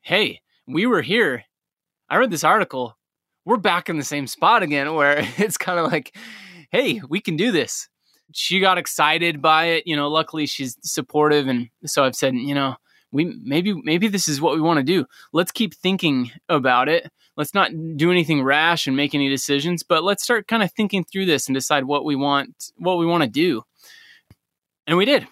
"Hey, 0.00 0.40
we 0.66 0.86
were 0.86 1.02
here. 1.02 1.44
I 2.10 2.16
read 2.16 2.30
this 2.30 2.44
article. 2.44 2.98
We're 3.46 3.56
back 3.56 3.88
in 3.88 3.96
the 3.96 4.04
same 4.04 4.26
spot 4.26 4.62
again 4.62 4.94
where 4.94 5.26
it's 5.38 5.56
kind 5.56 5.78
of 5.78 5.90
like, 5.90 6.14
"Hey, 6.70 7.00
we 7.08 7.20
can 7.20 7.36
do 7.36 7.52
this." 7.52 7.88
she 8.32 8.60
got 8.60 8.78
excited 8.78 9.42
by 9.42 9.66
it. 9.66 9.86
You 9.86 9.96
know, 9.96 10.08
luckily 10.08 10.46
she's 10.46 10.76
supportive, 10.82 11.48
and 11.48 11.68
so 11.84 12.04
I've 12.04 12.16
said, 12.16 12.34
you 12.34 12.54
know, 12.54 12.76
we 13.12 13.24
maybe 13.42 13.74
maybe 13.74 14.08
this 14.08 14.28
is 14.28 14.40
what 14.40 14.54
we 14.54 14.60
want 14.60 14.78
to 14.78 14.84
do. 14.84 15.06
Let's 15.32 15.52
keep 15.52 15.74
thinking 15.74 16.30
about 16.48 16.88
it. 16.88 17.10
Let's 17.36 17.54
not 17.54 17.70
do 17.96 18.10
anything 18.10 18.42
rash 18.42 18.86
and 18.86 18.96
make 18.96 19.14
any 19.14 19.28
decisions, 19.28 19.82
but 19.82 20.04
let's 20.04 20.22
start 20.22 20.48
kind 20.48 20.62
of 20.62 20.72
thinking 20.72 21.04
through 21.04 21.26
this 21.26 21.48
and 21.48 21.54
decide 21.54 21.84
what 21.84 22.04
we 22.04 22.16
want 22.16 22.72
what 22.76 22.98
we 22.98 23.06
want 23.06 23.22
to 23.22 23.28
do. 23.28 23.62
And 24.86 24.96
we 24.96 25.04
did. 25.04 25.26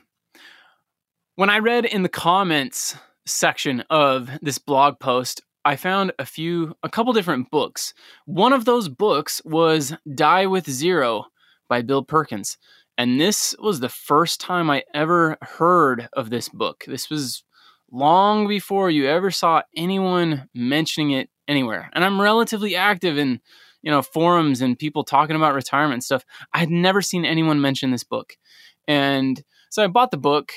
When 1.36 1.50
I 1.50 1.58
read 1.58 1.84
in 1.84 2.02
the 2.02 2.08
comments 2.08 2.96
section 3.26 3.84
of 3.90 4.30
this 4.42 4.58
blog 4.58 4.98
post, 4.98 5.42
I 5.68 5.76
found 5.76 6.14
a 6.18 6.24
few, 6.24 6.74
a 6.82 6.88
couple 6.88 7.12
different 7.12 7.50
books. 7.50 7.92
One 8.24 8.54
of 8.54 8.64
those 8.64 8.88
books 8.88 9.42
was 9.44 9.94
Die 10.14 10.46
with 10.46 10.70
Zero 10.70 11.26
by 11.68 11.82
Bill 11.82 12.02
Perkins. 12.02 12.56
And 12.96 13.20
this 13.20 13.54
was 13.58 13.78
the 13.78 13.90
first 13.90 14.40
time 14.40 14.70
I 14.70 14.84
ever 14.94 15.36
heard 15.42 16.08
of 16.14 16.30
this 16.30 16.48
book. 16.48 16.84
This 16.86 17.10
was 17.10 17.44
long 17.92 18.48
before 18.48 18.88
you 18.88 19.08
ever 19.08 19.30
saw 19.30 19.60
anyone 19.76 20.48
mentioning 20.54 21.10
it 21.10 21.28
anywhere. 21.46 21.90
And 21.92 22.02
I'm 22.02 22.18
relatively 22.18 22.74
active 22.74 23.18
in, 23.18 23.38
you 23.82 23.90
know, 23.90 24.00
forums 24.00 24.62
and 24.62 24.78
people 24.78 25.04
talking 25.04 25.36
about 25.36 25.52
retirement 25.52 26.02
stuff. 26.02 26.24
I 26.54 26.60
had 26.60 26.70
never 26.70 27.02
seen 27.02 27.26
anyone 27.26 27.60
mention 27.60 27.90
this 27.90 28.04
book. 28.04 28.38
And 28.86 29.44
so 29.68 29.84
I 29.84 29.88
bought 29.88 30.12
the 30.12 30.16
book 30.16 30.54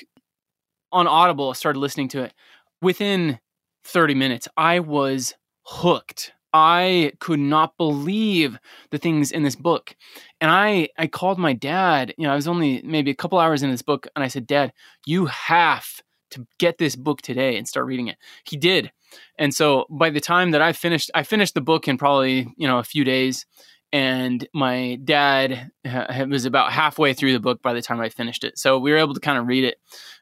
on 0.93 1.05
Audible, 1.05 1.49
I 1.49 1.53
started 1.53 1.79
listening 1.79 2.07
to 2.09 2.23
it. 2.23 2.33
Within 2.81 3.39
30 3.83 4.15
minutes, 4.15 4.47
I 4.57 4.79
was 4.79 5.33
hooked. 5.63 6.33
I 6.53 7.13
could 7.19 7.39
not 7.39 7.77
believe 7.77 8.59
the 8.89 8.97
things 8.97 9.31
in 9.31 9.43
this 9.43 9.55
book. 9.55 9.95
And 10.41 10.51
I 10.51 10.89
I 10.97 11.07
called 11.07 11.39
my 11.39 11.53
dad, 11.53 12.13
you 12.17 12.25
know, 12.25 12.33
I 12.33 12.35
was 12.35 12.47
only 12.47 12.81
maybe 12.83 13.11
a 13.11 13.15
couple 13.15 13.39
hours 13.39 13.63
in 13.63 13.71
this 13.71 13.81
book 13.81 14.07
and 14.15 14.23
I 14.23 14.27
said, 14.27 14.47
"Dad, 14.47 14.73
you 15.05 15.27
have 15.27 16.01
to 16.31 16.45
get 16.59 16.77
this 16.77 16.95
book 16.95 17.21
today 17.21 17.57
and 17.57 17.67
start 17.67 17.85
reading 17.85 18.07
it." 18.07 18.17
He 18.45 18.57
did. 18.57 18.91
And 19.37 19.53
so 19.53 19.85
by 19.89 20.09
the 20.09 20.19
time 20.19 20.51
that 20.51 20.61
I 20.61 20.73
finished 20.73 21.09
I 21.15 21.23
finished 21.23 21.53
the 21.53 21.61
book 21.61 21.87
in 21.87 21.97
probably, 21.97 22.53
you 22.57 22.67
know, 22.67 22.79
a 22.79 22.83
few 22.83 23.05
days 23.05 23.45
and 23.93 24.47
my 24.53 24.97
dad 25.03 25.71
uh, 25.85 26.25
was 26.29 26.45
about 26.45 26.71
halfway 26.71 27.13
through 27.13 27.33
the 27.33 27.39
book 27.39 27.61
by 27.61 27.73
the 27.73 27.81
time 27.81 27.99
I 27.99 28.09
finished 28.09 28.43
it. 28.43 28.57
So 28.57 28.79
we 28.79 28.91
were 28.91 28.97
able 28.97 29.13
to 29.13 29.19
kind 29.19 29.37
of 29.37 29.47
read 29.47 29.65
it 29.65 29.77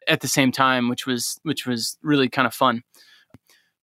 at 0.08 0.22
the 0.22 0.28
same 0.28 0.52
time, 0.52 0.90
which 0.90 1.06
was 1.06 1.40
which 1.44 1.66
was 1.66 1.98
really 2.02 2.30
kind 2.30 2.48
of 2.48 2.54
fun. 2.54 2.84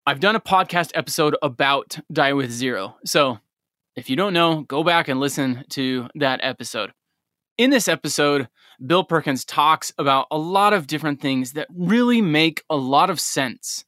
I've 0.05 0.19
done 0.19 0.35
a 0.35 0.41
podcast 0.41 0.91
episode 0.95 1.37
about 1.41 1.97
Die 2.11 2.33
with 2.33 2.51
Zero. 2.51 2.97
So 3.05 3.39
if 3.95 4.09
you 4.09 4.17
don't 4.17 4.33
know, 4.33 4.63
go 4.63 4.83
back 4.83 5.07
and 5.07 5.17
listen 5.17 5.63
to 5.69 6.09
that 6.15 6.41
episode. 6.43 6.91
In 7.57 7.69
this 7.69 7.87
episode, 7.87 8.49
Bill 8.85 9.05
Perkins 9.05 9.45
talks 9.45 9.93
about 9.97 10.27
a 10.29 10.37
lot 10.37 10.73
of 10.73 10.87
different 10.87 11.21
things 11.21 11.53
that 11.53 11.69
really 11.73 12.21
make 12.21 12.63
a 12.69 12.75
lot 12.75 13.09
of 13.09 13.21
sense. 13.21 13.85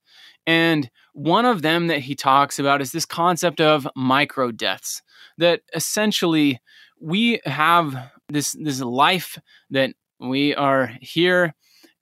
And 0.48 0.89
one 1.12 1.43
of 1.43 1.63
them 1.63 1.88
that 1.88 2.00
he 2.00 2.15
talks 2.15 2.60
about 2.60 2.81
is 2.81 2.93
this 2.93 3.05
concept 3.05 3.60
of 3.60 3.86
micro 3.93 4.53
deaths 4.53 5.01
that 5.38 5.63
essentially 5.74 6.62
we 7.01 7.41
have 7.43 7.93
this 8.29 8.55
this 8.57 8.79
life 8.79 9.38
that 9.69 9.93
we 10.22 10.55
are 10.55 10.93
here 11.01 11.53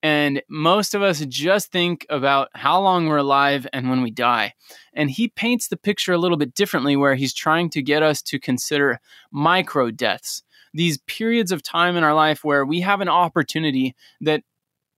and 0.04 0.44
most 0.50 0.94
of 0.94 1.02
us 1.02 1.22
just 1.28 1.72
think 1.72 2.06
about 2.10 2.50
how 2.54 2.80
long 2.82 3.08
we're 3.08 3.18
alive 3.18 3.66
and 3.72 3.90
when 3.90 4.04
we 4.04 4.12
die. 4.12 4.54
And 4.94 5.10
he 5.10 5.30
paints 5.30 5.70
the 5.70 5.78
picture 5.78 6.12
a 6.12 6.18
little 6.18 6.38
bit 6.38 6.54
differently, 6.54 6.98
where 6.98 7.16
he's 7.16 7.34
trying 7.34 7.70
to 7.70 7.82
get 7.82 8.04
us 8.04 8.22
to 8.24 8.38
consider 8.38 9.00
micro 9.32 9.90
deaths, 9.90 10.44
these 10.74 10.98
periods 11.08 11.54
of 11.54 11.64
time 11.64 11.96
in 11.96 12.04
our 12.04 12.14
life 12.14 12.44
where 12.44 12.66
we 12.66 12.82
have 12.82 13.00
an 13.00 13.08
opportunity 13.08 13.96
that 14.20 14.44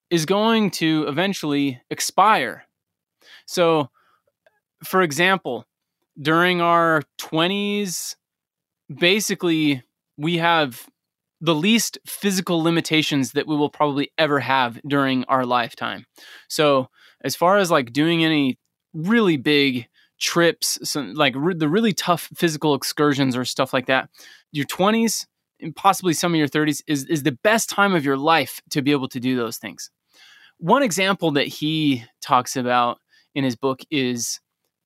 is 0.09 0.25
going 0.25 0.71
to 0.71 1.05
eventually 1.07 1.79
expire. 1.91 2.65
So, 3.45 3.89
for 4.83 5.03
example, 5.03 5.65
during 6.19 6.61
our 6.61 7.03
20s, 7.19 8.15
basically 8.93 9.83
we 10.17 10.37
have 10.37 10.87
the 11.45 11.55
least 11.55 11.97
physical 12.05 12.61
limitations 12.61 13.33
that 13.33 13.47
we 13.47 13.55
will 13.55 13.69
probably 13.69 14.11
ever 14.17 14.39
have 14.39 14.81
during 14.87 15.23
our 15.25 15.45
lifetime. 15.45 16.05
So, 16.47 16.89
as 17.21 17.35
far 17.35 17.57
as 17.57 17.71
like 17.71 17.93
doing 17.93 18.23
any 18.23 18.57
really 18.93 19.37
big 19.37 19.87
trips, 20.19 20.79
some, 20.83 21.13
like 21.13 21.33
re- 21.35 21.55
the 21.55 21.69
really 21.69 21.93
tough 21.93 22.29
physical 22.35 22.73
excursions 22.73 23.37
or 23.37 23.45
stuff 23.45 23.73
like 23.73 23.85
that, 23.87 24.09
your 24.51 24.65
20s 24.65 25.25
and 25.61 25.75
possibly 25.75 26.13
some 26.13 26.33
of 26.33 26.37
your 26.37 26.47
30s 26.47 26.81
is, 26.87 27.05
is 27.05 27.23
the 27.23 27.31
best 27.31 27.69
time 27.69 27.93
of 27.93 28.03
your 28.03 28.17
life 28.17 28.61
to 28.71 28.81
be 28.81 28.91
able 28.91 29.07
to 29.09 29.19
do 29.19 29.35
those 29.35 29.57
things. 29.57 29.89
One 30.57 30.83
example 30.83 31.31
that 31.31 31.47
he 31.47 32.03
talks 32.21 32.55
about 32.55 32.99
in 33.33 33.43
his 33.43 33.55
book 33.55 33.81
is 33.91 34.39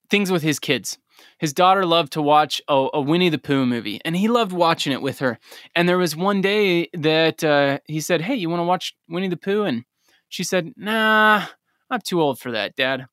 things 0.09 0.31
with 0.31 0.41
his 0.41 0.59
kids 0.59 0.97
his 1.37 1.53
daughter 1.53 1.85
loved 1.85 2.13
to 2.13 2.21
watch 2.21 2.61
a, 2.67 2.87
a, 2.93 3.01
Winnie 3.01 3.29
the 3.29 3.37
Pooh 3.37 3.65
movie, 3.65 3.99
and 4.05 4.15
he 4.15 4.27
loved 4.27 4.51
watching 4.51 4.93
it 4.93 5.01
with 5.01 5.19
her. 5.19 5.39
And 5.75 5.87
there 5.87 5.97
was 5.97 6.15
one 6.15 6.41
day 6.41 6.89
that 6.93 7.43
uh, 7.43 7.79
he 7.85 8.01
said, 8.01 8.21
"Hey, 8.21 8.35
you 8.35 8.49
want 8.49 8.59
to 8.59 8.65
watch 8.65 8.95
Winnie 9.07 9.27
the 9.27 9.37
Pooh?" 9.37 9.63
And 9.63 9.85
she 10.27 10.43
said, 10.43 10.73
"Nah, 10.75 11.45
I'm 11.89 12.01
too 12.01 12.21
old 12.21 12.39
for 12.39 12.51
that, 12.51 12.75
Dad." 12.75 13.07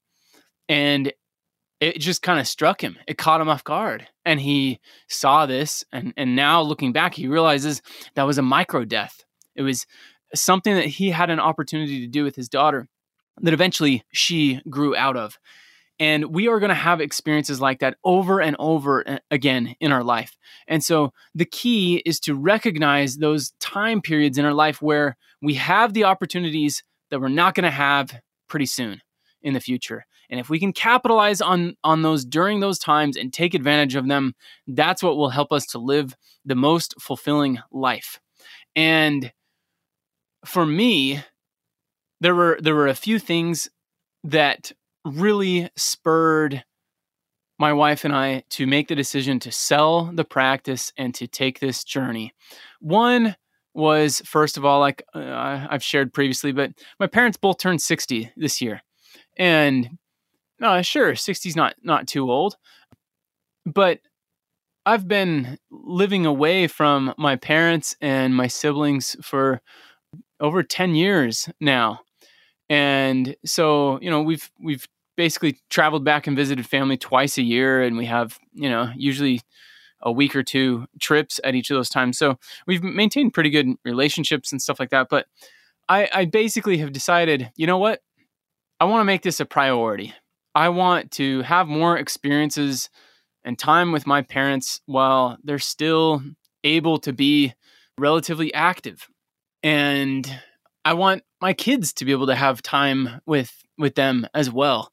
And 0.68 1.12
it 1.80 1.98
just 1.98 2.22
kind 2.22 2.40
of 2.40 2.48
struck 2.48 2.82
him. 2.82 2.96
It 3.06 3.18
caught 3.18 3.40
him 3.40 3.48
off 3.48 3.64
guard, 3.64 4.08
and 4.24 4.40
he 4.40 4.80
saw 5.08 5.46
this. 5.46 5.84
And 5.92 6.12
and 6.16 6.36
now 6.36 6.62
looking 6.62 6.92
back, 6.92 7.14
he 7.14 7.28
realizes 7.28 7.82
that 8.14 8.24
was 8.24 8.38
a 8.38 8.42
micro 8.42 8.84
death. 8.84 9.24
It 9.54 9.62
was 9.62 9.86
something 10.34 10.74
that 10.74 10.86
he 10.86 11.10
had 11.10 11.30
an 11.30 11.40
opportunity 11.40 12.00
to 12.00 12.06
do 12.06 12.24
with 12.24 12.36
his 12.36 12.48
daughter 12.48 12.88
that 13.40 13.54
eventually 13.54 14.04
she 14.12 14.60
grew 14.68 14.96
out 14.96 15.16
of. 15.16 15.38
And 15.98 16.26
we 16.26 16.48
are 16.48 16.60
going 16.60 16.68
to 16.68 16.74
have 16.74 17.00
experiences 17.00 17.60
like 17.60 17.78
that 17.80 17.96
over 18.04 18.40
and 18.40 18.54
over 18.58 19.08
uh, 19.08 19.18
again 19.30 19.74
in 19.80 19.92
our 19.92 20.04
life. 20.04 20.36
And 20.68 20.84
so 20.84 21.12
the 21.34 21.46
key 21.46 22.02
is 22.04 22.20
to 22.20 22.34
recognize 22.34 23.16
those 23.16 23.52
time 23.60 24.02
periods 24.02 24.36
in 24.36 24.44
our 24.44 24.52
life 24.52 24.82
where 24.82 25.16
we 25.40 25.54
have 25.54 25.94
the 25.94 26.04
opportunities 26.04 26.82
that 27.10 27.20
we're 27.20 27.28
not 27.28 27.54
going 27.54 27.64
to 27.64 27.70
have 27.70 28.20
pretty 28.48 28.66
soon 28.66 29.00
in 29.42 29.54
the 29.54 29.60
future. 29.60 30.04
And 30.28 30.40
if 30.40 30.50
we 30.50 30.58
can 30.58 30.72
capitalize 30.72 31.40
on 31.40 31.76
on 31.84 32.02
those 32.02 32.24
during 32.24 32.60
those 32.60 32.78
times 32.78 33.16
and 33.16 33.32
take 33.32 33.54
advantage 33.54 33.94
of 33.94 34.08
them, 34.08 34.34
that's 34.66 35.02
what 35.02 35.16
will 35.16 35.30
help 35.30 35.52
us 35.52 35.66
to 35.66 35.78
live 35.78 36.16
the 36.44 36.56
most 36.56 36.94
fulfilling 37.00 37.60
life. 37.70 38.20
And 38.74 39.32
for 40.44 40.66
me, 40.66 41.22
there 42.20 42.34
were 42.34 42.58
there 42.60 42.74
were 42.74 42.88
a 42.88 42.94
few 42.94 43.18
things 43.18 43.68
that 44.24 44.72
really 45.06 45.70
spurred 45.76 46.64
my 47.58 47.72
wife 47.72 48.04
and 48.04 48.14
I 48.14 48.42
to 48.50 48.66
make 48.66 48.88
the 48.88 48.94
decision 48.94 49.38
to 49.40 49.52
sell 49.52 50.10
the 50.12 50.24
practice 50.24 50.92
and 50.96 51.14
to 51.14 51.26
take 51.26 51.60
this 51.60 51.84
journey. 51.84 52.34
One 52.80 53.36
was, 53.72 54.20
first 54.24 54.56
of 54.56 54.64
all, 54.64 54.80
like 54.80 55.04
uh, 55.14 55.66
I've 55.70 55.82
shared 55.82 56.12
previously, 56.12 56.52
but 56.52 56.72
my 56.98 57.06
parents 57.06 57.38
both 57.38 57.58
turned 57.58 57.80
60 57.80 58.32
this 58.36 58.60
year. 58.60 58.82
And 59.38 59.98
uh, 60.60 60.82
sure, 60.82 61.14
60 61.14 61.48
is 61.48 61.56
not, 61.56 61.74
not 61.82 62.06
too 62.06 62.30
old, 62.30 62.56
but 63.64 64.00
I've 64.84 65.08
been 65.08 65.58
living 65.70 66.26
away 66.26 66.66
from 66.66 67.14
my 67.18 67.36
parents 67.36 67.96
and 68.00 68.34
my 68.34 68.46
siblings 68.46 69.16
for 69.22 69.60
over 70.40 70.62
10 70.62 70.94
years 70.94 71.48
now. 71.60 72.00
And 72.68 73.36
so, 73.44 74.00
you 74.00 74.10
know, 74.10 74.22
we've 74.22 74.50
we've 74.60 74.86
basically 75.16 75.58
traveled 75.70 76.04
back 76.04 76.26
and 76.26 76.36
visited 76.36 76.66
family 76.66 76.96
twice 76.96 77.38
a 77.38 77.42
year, 77.42 77.82
and 77.82 77.96
we 77.96 78.06
have 78.06 78.38
you 78.52 78.68
know 78.68 78.90
usually 78.96 79.40
a 80.02 80.12
week 80.12 80.36
or 80.36 80.42
two 80.42 80.86
trips 81.00 81.40
at 81.42 81.54
each 81.54 81.70
of 81.70 81.76
those 81.76 81.88
times. 81.88 82.18
So 82.18 82.38
we've 82.66 82.82
maintained 82.82 83.34
pretty 83.34 83.50
good 83.50 83.68
relationships 83.84 84.52
and 84.52 84.60
stuff 84.60 84.78
like 84.78 84.90
that. 84.90 85.08
But 85.08 85.26
I, 85.88 86.08
I 86.12 86.24
basically 86.26 86.78
have 86.78 86.92
decided, 86.92 87.50
you 87.56 87.66
know 87.66 87.78
what, 87.78 88.00
I 88.78 88.84
want 88.84 89.00
to 89.00 89.04
make 89.04 89.22
this 89.22 89.40
a 89.40 89.46
priority. 89.46 90.14
I 90.54 90.68
want 90.68 91.12
to 91.12 91.42
have 91.42 91.66
more 91.66 91.96
experiences 91.96 92.90
and 93.44 93.58
time 93.58 93.92
with 93.92 94.06
my 94.06 94.22
parents 94.22 94.80
while 94.86 95.38
they're 95.44 95.58
still 95.58 96.22
able 96.64 96.98
to 96.98 97.12
be 97.12 97.54
relatively 97.98 98.52
active. 98.52 99.08
And 99.62 100.28
I 100.86 100.92
want 100.92 101.24
my 101.40 101.52
kids 101.52 101.92
to 101.94 102.04
be 102.04 102.12
able 102.12 102.28
to 102.28 102.36
have 102.36 102.62
time 102.62 103.20
with 103.26 103.52
with 103.76 103.96
them 103.96 104.24
as 104.32 104.52
well. 104.52 104.92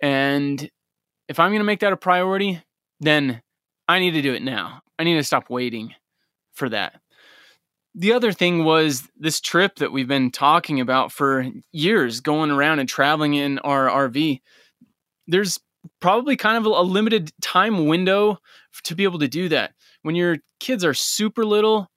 And 0.00 0.70
if 1.28 1.38
I'm 1.38 1.50
going 1.50 1.60
to 1.60 1.64
make 1.64 1.80
that 1.80 1.92
a 1.92 1.96
priority, 1.98 2.62
then 3.00 3.42
I 3.86 3.98
need 3.98 4.12
to 4.12 4.22
do 4.22 4.32
it 4.32 4.42
now. 4.42 4.80
I 4.98 5.04
need 5.04 5.16
to 5.16 5.22
stop 5.22 5.50
waiting 5.50 5.94
for 6.54 6.70
that. 6.70 7.02
The 7.94 8.14
other 8.14 8.32
thing 8.32 8.64
was 8.64 9.06
this 9.14 9.38
trip 9.38 9.76
that 9.76 9.92
we've 9.92 10.08
been 10.08 10.30
talking 10.30 10.80
about 10.80 11.12
for 11.12 11.46
years, 11.70 12.20
going 12.20 12.50
around 12.50 12.78
and 12.78 12.88
traveling 12.88 13.34
in 13.34 13.58
our 13.58 13.90
RV. 14.08 14.40
There's 15.26 15.60
probably 16.00 16.36
kind 16.36 16.56
of 16.56 16.64
a 16.64 16.80
limited 16.80 17.30
time 17.42 17.86
window 17.86 18.38
to 18.84 18.94
be 18.94 19.04
able 19.04 19.18
to 19.18 19.28
do 19.28 19.50
that. 19.50 19.74
When 20.00 20.14
your 20.14 20.38
kids 20.60 20.82
are 20.82 20.94
super 20.94 21.44
little, 21.44 21.90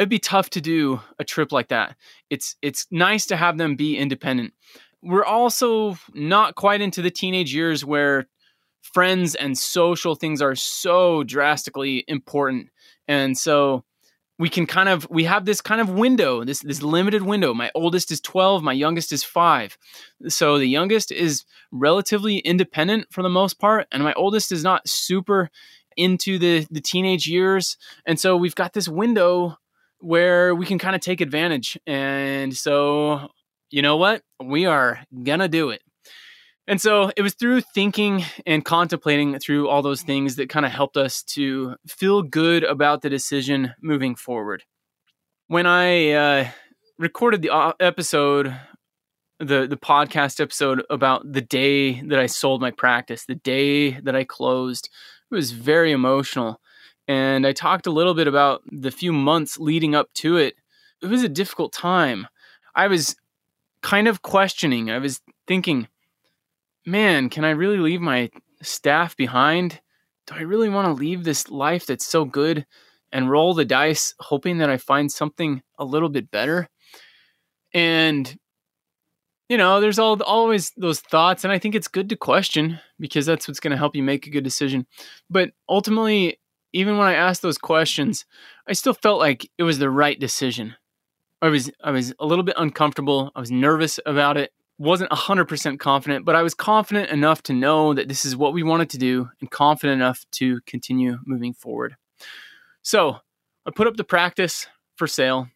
it'd 0.00 0.08
be 0.08 0.18
tough 0.18 0.48
to 0.48 0.62
do 0.62 0.98
a 1.18 1.24
trip 1.24 1.52
like 1.52 1.68
that. 1.68 1.94
It's 2.30 2.56
it's 2.62 2.86
nice 2.90 3.26
to 3.26 3.36
have 3.36 3.58
them 3.58 3.76
be 3.76 3.98
independent. 3.98 4.54
We're 5.02 5.26
also 5.26 5.98
not 6.14 6.54
quite 6.54 6.80
into 6.80 7.02
the 7.02 7.10
teenage 7.10 7.54
years 7.54 7.84
where 7.84 8.26
friends 8.80 9.34
and 9.34 9.58
social 9.58 10.14
things 10.14 10.40
are 10.40 10.54
so 10.54 11.22
drastically 11.24 12.02
important. 12.08 12.70
And 13.08 13.36
so 13.36 13.84
we 14.38 14.48
can 14.48 14.64
kind 14.64 14.88
of 14.88 15.06
we 15.10 15.24
have 15.24 15.44
this 15.44 15.60
kind 15.60 15.82
of 15.82 15.90
window 15.90 16.44
this 16.44 16.60
this 16.60 16.82
limited 16.82 17.20
window 17.20 17.52
my 17.52 17.70
oldest 17.74 18.10
is 18.10 18.22
12 18.22 18.62
my 18.62 18.72
youngest 18.72 19.12
is 19.12 19.22
5 19.22 19.76
so 20.28 20.56
the 20.56 20.64
youngest 20.64 21.12
is 21.12 21.44
relatively 21.70 22.38
independent 22.38 23.06
for 23.10 23.22
the 23.22 23.28
most 23.28 23.58
part 23.58 23.86
and 23.92 24.02
my 24.02 24.14
oldest 24.14 24.50
is 24.50 24.64
not 24.64 24.88
super 24.88 25.50
into 25.94 26.38
the 26.38 26.66
the 26.70 26.80
teenage 26.80 27.26
years 27.26 27.76
and 28.06 28.18
so 28.18 28.34
we've 28.34 28.54
got 28.54 28.72
this 28.72 28.88
window 28.88 29.58
where 30.00 30.54
we 30.54 30.66
can 30.66 30.78
kind 30.78 30.94
of 30.94 31.00
take 31.00 31.20
advantage 31.20 31.78
and 31.86 32.56
so 32.56 33.28
you 33.70 33.82
know 33.82 33.96
what 33.96 34.22
we 34.42 34.66
are 34.66 35.00
gonna 35.24 35.48
do 35.48 35.70
it 35.70 35.82
and 36.70 36.80
so 36.80 37.10
it 37.16 37.22
was 37.22 37.34
through 37.34 37.62
thinking 37.62 38.24
and 38.46 38.64
contemplating 38.64 39.36
through 39.40 39.68
all 39.68 39.82
those 39.82 40.02
things 40.02 40.36
that 40.36 40.48
kind 40.48 40.64
of 40.64 40.70
helped 40.70 40.96
us 40.96 41.24
to 41.24 41.74
feel 41.88 42.22
good 42.22 42.62
about 42.62 43.02
the 43.02 43.10
decision 43.10 43.74
moving 43.82 44.14
forward. 44.14 44.62
When 45.48 45.66
I 45.66 46.12
uh, 46.12 46.48
recorded 46.96 47.42
the 47.42 47.50
uh, 47.50 47.72
episode, 47.80 48.56
the 49.40 49.66
the 49.66 49.76
podcast 49.76 50.38
episode 50.38 50.84
about 50.90 51.32
the 51.32 51.40
day 51.40 52.02
that 52.02 52.20
I 52.20 52.26
sold 52.26 52.60
my 52.60 52.70
practice, 52.70 53.24
the 53.24 53.34
day 53.34 53.98
that 54.02 54.14
I 54.14 54.22
closed, 54.22 54.90
it 55.28 55.34
was 55.34 55.50
very 55.50 55.90
emotional. 55.90 56.60
And 57.10 57.44
I 57.44 57.50
talked 57.50 57.88
a 57.88 57.90
little 57.90 58.14
bit 58.14 58.28
about 58.28 58.62
the 58.70 58.92
few 58.92 59.12
months 59.12 59.58
leading 59.58 59.96
up 59.96 60.12
to 60.18 60.36
it. 60.36 60.54
It 61.02 61.06
was 61.06 61.24
a 61.24 61.28
difficult 61.28 61.72
time. 61.72 62.28
I 62.76 62.86
was 62.86 63.16
kind 63.82 64.06
of 64.06 64.22
questioning. 64.22 64.92
I 64.92 64.98
was 64.98 65.20
thinking, 65.48 65.88
man, 66.86 67.28
can 67.28 67.44
I 67.44 67.50
really 67.50 67.78
leave 67.78 68.00
my 68.00 68.30
staff 68.62 69.16
behind? 69.16 69.80
Do 70.28 70.36
I 70.36 70.42
really 70.42 70.68
want 70.68 70.86
to 70.86 70.92
leave 70.92 71.24
this 71.24 71.50
life 71.50 71.84
that's 71.84 72.06
so 72.06 72.24
good 72.24 72.64
and 73.10 73.28
roll 73.28 73.54
the 73.54 73.64
dice 73.64 74.14
hoping 74.20 74.58
that 74.58 74.70
I 74.70 74.76
find 74.76 75.10
something 75.10 75.62
a 75.80 75.84
little 75.84 76.10
bit 76.10 76.30
better? 76.30 76.68
And 77.74 78.38
you 79.48 79.56
know, 79.56 79.80
there's 79.80 79.98
all 79.98 80.22
always 80.22 80.70
those 80.76 81.00
thoughts 81.00 81.42
and 81.42 81.52
I 81.52 81.58
think 81.58 81.74
it's 81.74 81.88
good 81.88 82.08
to 82.10 82.16
question 82.16 82.78
because 83.00 83.26
that's 83.26 83.48
what's 83.48 83.58
going 83.58 83.72
to 83.72 83.76
help 83.76 83.96
you 83.96 84.02
make 84.04 84.28
a 84.28 84.30
good 84.30 84.44
decision. 84.44 84.86
But 85.28 85.50
ultimately, 85.68 86.36
even 86.72 86.98
when 86.98 87.06
I 87.06 87.14
asked 87.14 87.42
those 87.42 87.58
questions, 87.58 88.24
I 88.66 88.72
still 88.72 88.94
felt 88.94 89.18
like 89.18 89.50
it 89.58 89.62
was 89.62 89.78
the 89.78 89.90
right 89.90 90.18
decision. 90.18 90.74
I 91.42 91.48
was 91.48 91.70
I 91.82 91.90
was 91.90 92.12
a 92.18 92.26
little 92.26 92.44
bit 92.44 92.56
uncomfortable. 92.58 93.32
I 93.34 93.40
was 93.40 93.50
nervous 93.50 93.98
about 94.04 94.36
it 94.36 94.52
wasn't 94.80 95.10
100% 95.10 95.78
confident, 95.78 96.24
but 96.24 96.34
I 96.34 96.42
was 96.42 96.54
confident 96.54 97.10
enough 97.10 97.42
to 97.44 97.52
know 97.52 97.92
that 97.92 98.08
this 98.08 98.24
is 98.24 98.34
what 98.34 98.54
we 98.54 98.62
wanted 98.62 98.88
to 98.90 98.98
do 98.98 99.28
and 99.40 99.50
confident 99.50 100.00
enough 100.00 100.24
to 100.32 100.62
continue 100.62 101.18
moving 101.26 101.52
forward. 101.52 101.96
So 102.80 103.18
I 103.66 103.70
put 103.74 103.86
up 103.86 103.98
the 103.98 104.04
practice 104.04 104.66
for 104.96 105.06
sale. 105.06 105.48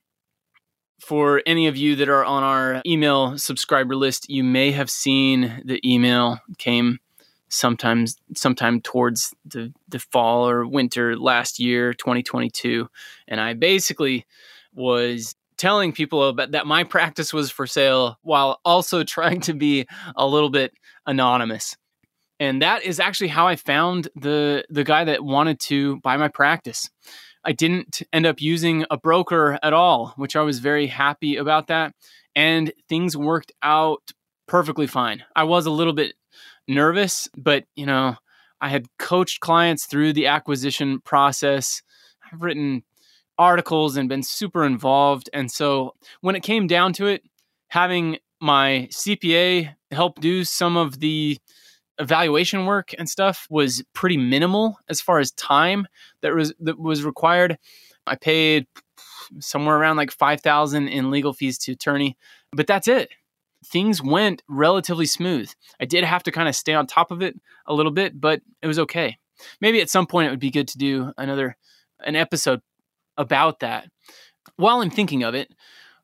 For 1.00 1.42
any 1.46 1.66
of 1.66 1.76
you 1.76 1.96
that 1.96 2.08
are 2.08 2.24
on 2.24 2.42
our 2.42 2.82
email 2.86 3.36
subscriber 3.36 3.96
list, 3.96 4.28
you 4.28 4.44
may 4.44 4.72
have 4.72 4.90
seen 4.90 5.62
the 5.64 5.80
email 5.84 6.38
came 6.58 6.98
sometimes 7.54 8.16
sometime 8.36 8.80
towards 8.80 9.34
the, 9.44 9.72
the 9.88 9.98
fall 9.98 10.48
or 10.48 10.66
winter 10.66 11.16
last 11.16 11.58
year, 11.58 11.94
2022. 11.94 12.88
And 13.28 13.40
I 13.40 13.54
basically 13.54 14.26
was 14.74 15.36
telling 15.56 15.92
people 15.92 16.28
about 16.28 16.50
that 16.52 16.66
my 16.66 16.84
practice 16.84 17.32
was 17.32 17.50
for 17.50 17.66
sale 17.66 18.18
while 18.22 18.60
also 18.64 19.04
trying 19.04 19.40
to 19.42 19.54
be 19.54 19.86
a 20.16 20.26
little 20.26 20.50
bit 20.50 20.72
anonymous. 21.06 21.76
And 22.40 22.62
that 22.62 22.82
is 22.82 22.98
actually 22.98 23.28
how 23.28 23.46
I 23.46 23.54
found 23.56 24.08
the 24.16 24.64
the 24.68 24.82
guy 24.82 25.04
that 25.04 25.24
wanted 25.24 25.60
to 25.60 26.00
buy 26.00 26.16
my 26.16 26.28
practice. 26.28 26.90
I 27.44 27.52
didn't 27.52 28.02
end 28.12 28.26
up 28.26 28.40
using 28.40 28.84
a 28.90 28.96
broker 28.96 29.58
at 29.62 29.72
all, 29.72 30.14
which 30.16 30.34
I 30.34 30.40
was 30.40 30.58
very 30.58 30.88
happy 30.88 31.36
about 31.36 31.68
that. 31.68 31.94
And 32.34 32.72
things 32.88 33.16
worked 33.16 33.52
out 33.62 34.10
perfectly 34.48 34.86
fine. 34.86 35.24
I 35.36 35.44
was 35.44 35.66
a 35.66 35.70
little 35.70 35.92
bit 35.92 36.14
nervous, 36.68 37.28
but 37.36 37.64
you 37.76 37.86
know, 37.86 38.16
I 38.60 38.68
had 38.68 38.86
coached 38.98 39.40
clients 39.40 39.86
through 39.86 40.12
the 40.12 40.26
acquisition 40.26 41.00
process. 41.00 41.82
I've 42.32 42.42
written 42.42 42.82
articles 43.38 43.96
and 43.96 44.08
been 44.08 44.22
super 44.22 44.64
involved. 44.64 45.28
And 45.32 45.50
so 45.50 45.94
when 46.20 46.36
it 46.36 46.42
came 46.42 46.66
down 46.66 46.92
to 46.94 47.06
it, 47.06 47.22
having 47.68 48.18
my 48.40 48.88
CPA 48.90 49.74
help 49.90 50.20
do 50.20 50.44
some 50.44 50.76
of 50.76 51.00
the 51.00 51.38
evaluation 51.98 52.66
work 52.66 52.90
and 52.98 53.08
stuff 53.08 53.46
was 53.50 53.82
pretty 53.92 54.16
minimal 54.16 54.78
as 54.88 55.00
far 55.00 55.18
as 55.20 55.30
time 55.32 55.86
that 56.22 56.34
was 56.34 56.52
that 56.60 56.78
was 56.78 57.04
required. 57.04 57.56
I 58.06 58.16
paid 58.16 58.66
somewhere 59.40 59.76
around 59.76 59.96
like 59.96 60.10
5000 60.10 60.88
in 60.88 61.10
legal 61.10 61.32
fees 61.32 61.58
to 61.58 61.72
attorney, 61.72 62.16
but 62.52 62.66
that's 62.66 62.88
it. 62.88 63.10
Things 63.64 64.02
went 64.02 64.42
relatively 64.48 65.06
smooth. 65.06 65.50
I 65.80 65.84
did 65.84 66.04
have 66.04 66.22
to 66.24 66.32
kind 66.32 66.48
of 66.48 66.54
stay 66.54 66.74
on 66.74 66.86
top 66.86 67.10
of 67.10 67.22
it 67.22 67.38
a 67.66 67.74
little 67.74 67.92
bit, 67.92 68.20
but 68.20 68.42
it 68.62 68.66
was 68.66 68.78
okay. 68.80 69.18
Maybe 69.60 69.80
at 69.80 69.90
some 69.90 70.06
point 70.06 70.28
it 70.28 70.30
would 70.30 70.40
be 70.40 70.50
good 70.50 70.68
to 70.68 70.78
do 70.78 71.12
another 71.16 71.56
an 72.00 72.16
episode 72.16 72.60
about 73.16 73.60
that. 73.60 73.88
While 74.56 74.80
I'm 74.80 74.90
thinking 74.90 75.22
of 75.22 75.34
it, 75.34 75.52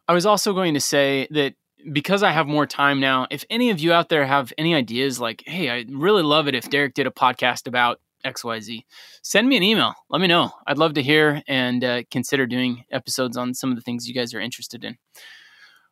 I 0.09 0.14
was 0.14 0.27
also 0.27 0.53
going 0.53 0.75
to 0.75 0.81
say 0.81 1.29
that 1.31 1.55
because 1.92 2.23
I 2.23 2.33
have 2.33 2.46
more 2.46 2.66
time 2.66 3.01
now, 3.01 3.27
if 3.31 3.44
any 3.49 3.70
of 3.70 3.81
you 3.81 3.92
out 3.92 4.09
there 4.09 4.27
have 4.27 4.53
any 4.59 4.75
ideas 4.75 5.20
like, 5.20 5.42
hey, 5.46 5.70
I'd 5.70 5.90
really 5.90 6.23
love 6.23 6.49
it 6.49 6.55
if 6.55 6.70
Derek 6.70 6.94
did 6.94 7.07
a 7.07 7.11
podcast 7.11 7.66
about 7.66 8.01
XYZ, 8.25 8.85
send 9.23 9.49
me 9.49 9.57
an 9.57 9.62
email. 9.62 9.94
Let 10.09 10.20
me 10.20 10.27
know. 10.27 10.51
I'd 10.66 10.79
love 10.79 10.94
to 10.94 11.03
hear 11.03 11.42
and 11.49 11.83
uh, 11.83 12.03
consider 12.11 12.46
doing 12.46 12.85
episodes 12.90 13.37
on 13.37 13.55
some 13.55 13.70
of 13.70 13.77
the 13.77 13.83
things 13.83 14.07
you 14.07 14.14
guys 14.14 14.35
are 14.35 14.40
interested 14.40 14.85
in. 14.85 14.99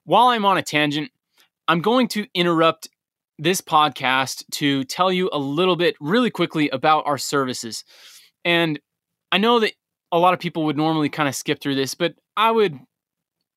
While 0.05 0.29
I'm 0.29 0.45
on 0.45 0.59
a 0.59 0.63
tangent, 0.63 1.11
I'm 1.69 1.81
going 1.83 2.09
to 2.09 2.27
interrupt 2.35 2.89
this 3.39 3.61
podcast 3.61 4.45
to 4.53 4.85
tell 4.85 5.13
you 5.13 5.31
a 5.33 5.39
little 5.39 5.77
bit 5.77 5.95
really 6.01 6.31
quickly 6.31 6.69
about 6.71 7.07
our 7.07 7.19
services. 7.19 7.85
And 8.45 8.81
I 9.31 9.39
know 9.39 9.61
that 9.61 9.75
a 10.11 10.19
lot 10.19 10.35
of 10.35 10.41
people 10.41 10.65
would 10.65 10.77
normally 10.77 11.09
kind 11.09 11.29
of 11.29 11.37
skip 11.37 11.61
through 11.61 11.75
this, 11.75 11.95
but 11.95 12.15
I 12.37 12.51
would 12.51 12.79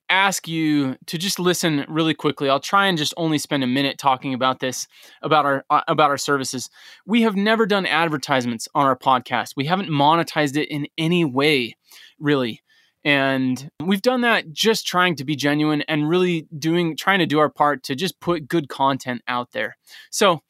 ask 0.09 0.45
you 0.45 0.97
to 1.07 1.17
just 1.17 1.39
listen 1.39 1.85
really 1.87 2.13
quickly. 2.13 2.49
I'll 2.49 2.59
try 2.59 2.87
and 2.87 2.97
just 2.97 3.13
only 3.15 3.37
spend 3.37 3.63
a 3.63 3.67
minute 3.67 3.97
talking 3.97 4.33
about 4.33 4.59
this 4.59 4.85
about 5.21 5.45
our 5.45 5.63
uh, 5.69 5.81
about 5.87 6.09
our 6.09 6.17
services. 6.17 6.69
We 7.05 7.21
have 7.21 7.37
never 7.37 7.65
done 7.65 7.85
advertisements 7.85 8.67
on 8.75 8.85
our 8.85 8.97
podcast. 8.97 9.53
We 9.55 9.65
haven't 9.65 9.89
monetized 9.89 10.57
it 10.57 10.67
in 10.67 10.87
any 10.97 11.23
way, 11.23 11.77
really. 12.19 12.61
And 13.03 13.69
we've 13.79 14.01
done 14.01 14.21
that 14.21 14.51
just 14.51 14.85
trying 14.85 15.15
to 15.15 15.25
be 15.25 15.35
genuine 15.35 15.81
and 15.83 16.07
really 16.07 16.47
doing 16.57 16.95
trying 16.95 17.19
to 17.19 17.25
do 17.25 17.39
our 17.39 17.49
part 17.49 17.83
to 17.83 17.95
just 17.95 18.19
put 18.19 18.47
good 18.47 18.69
content 18.69 19.21
out 19.27 19.51
there. 19.51 19.77
So, 20.11 20.41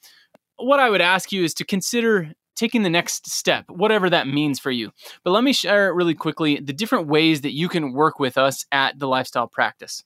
what 0.57 0.79
I 0.79 0.89
would 0.89 1.01
ask 1.01 1.31
you 1.31 1.43
is 1.43 1.53
to 1.55 1.65
consider 1.65 2.33
taking 2.55 2.83
the 2.83 2.89
next 2.89 3.27
step, 3.27 3.65
whatever 3.69 4.09
that 4.09 4.27
means 4.27 4.59
for 4.59 4.69
you. 4.69 4.91
But 5.23 5.31
let 5.31 5.43
me 5.43 5.53
share 5.53 5.93
really 5.93 6.13
quickly 6.13 6.59
the 6.59 6.73
different 6.73 7.07
ways 7.07 7.41
that 7.41 7.53
you 7.53 7.67
can 7.69 7.93
work 7.93 8.19
with 8.19 8.37
us 8.37 8.65
at 8.71 8.99
the 8.99 9.07
Lifestyle 9.07 9.47
Practice. 9.47 10.03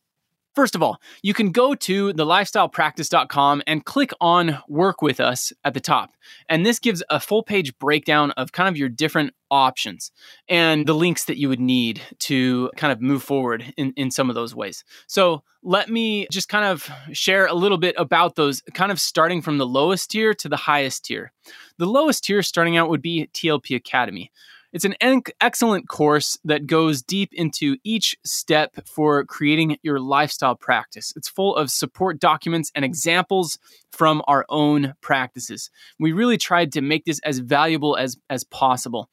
First 0.55 0.73
of 0.73 0.81
all, 0.81 1.01
you 1.21 1.33
can 1.33 1.51
go 1.51 1.75
to 1.75 2.13
thelifestylepractice.com 2.13 3.63
and 3.67 3.83
click 3.83 4.11
on 4.21 4.57
Work 4.69 5.01
with 5.01 5.19
Us 5.19 5.51
at 5.65 5.73
the 5.73 5.81
top. 5.81 6.11
And 6.47 6.65
this 6.65 6.79
gives 6.79 7.03
a 7.09 7.19
full 7.19 7.43
page 7.43 7.77
breakdown 7.77 8.31
of 8.31 8.53
kind 8.53 8.69
of 8.69 8.77
your 8.77 8.87
different 8.87 9.33
options 9.51 10.11
and 10.47 10.87
the 10.87 10.93
links 10.93 11.25
that 11.25 11.37
you 11.37 11.49
would 11.49 11.59
need 11.59 12.01
to 12.19 12.71
kind 12.77 12.93
of 12.93 13.01
move 13.01 13.21
forward 13.21 13.73
in, 13.75 13.91
in 13.97 14.11
some 14.11 14.29
of 14.29 14.35
those 14.35 14.55
ways. 14.55 14.85
So 15.07 15.43
let 15.61 15.89
me 15.89 16.25
just 16.31 16.47
kind 16.47 16.65
of 16.65 16.89
share 17.11 17.47
a 17.47 17.53
little 17.53 17.77
bit 17.77 17.95
about 17.97 18.35
those, 18.35 18.61
kind 18.73 18.93
of 18.93 18.99
starting 18.99 19.41
from 19.41 19.57
the 19.57 19.67
lowest 19.67 20.11
tier 20.11 20.33
to 20.35 20.47
the 20.47 20.55
highest 20.55 21.03
tier. 21.03 21.33
The 21.79 21.85
lowest 21.85 22.23
tier 22.23 22.41
starting 22.41 22.77
out 22.77 22.89
would 22.89 23.01
be 23.01 23.29
TLP 23.33 23.75
Academy. 23.75 24.31
It's 24.75 24.83
an 24.83 24.95
en- 24.99 25.21
excellent 25.39 25.88
course 25.88 26.38
that 26.43 26.67
goes 26.67 27.01
deep 27.01 27.29
into 27.31 27.77
each 27.85 28.13
step 28.25 28.75
for 28.85 29.23
creating 29.23 29.77
your 29.83 30.01
lifestyle 30.01 30.53
practice. 30.53 31.13
It's 31.15 31.29
full 31.29 31.55
of 31.55 31.71
support 31.71 32.19
documents 32.19 32.73
and 32.75 32.83
examples 32.83 33.57
from 33.93 34.21
our 34.27 34.45
own 34.49 34.93
practices. 34.99 35.71
We 35.97 36.11
really 36.11 36.38
tried 36.38 36.73
to 36.73 36.81
make 36.81 37.05
this 37.05 37.21
as 37.23 37.39
valuable 37.39 37.95
as, 37.95 38.17
as 38.29 38.43
possible. 38.43 39.09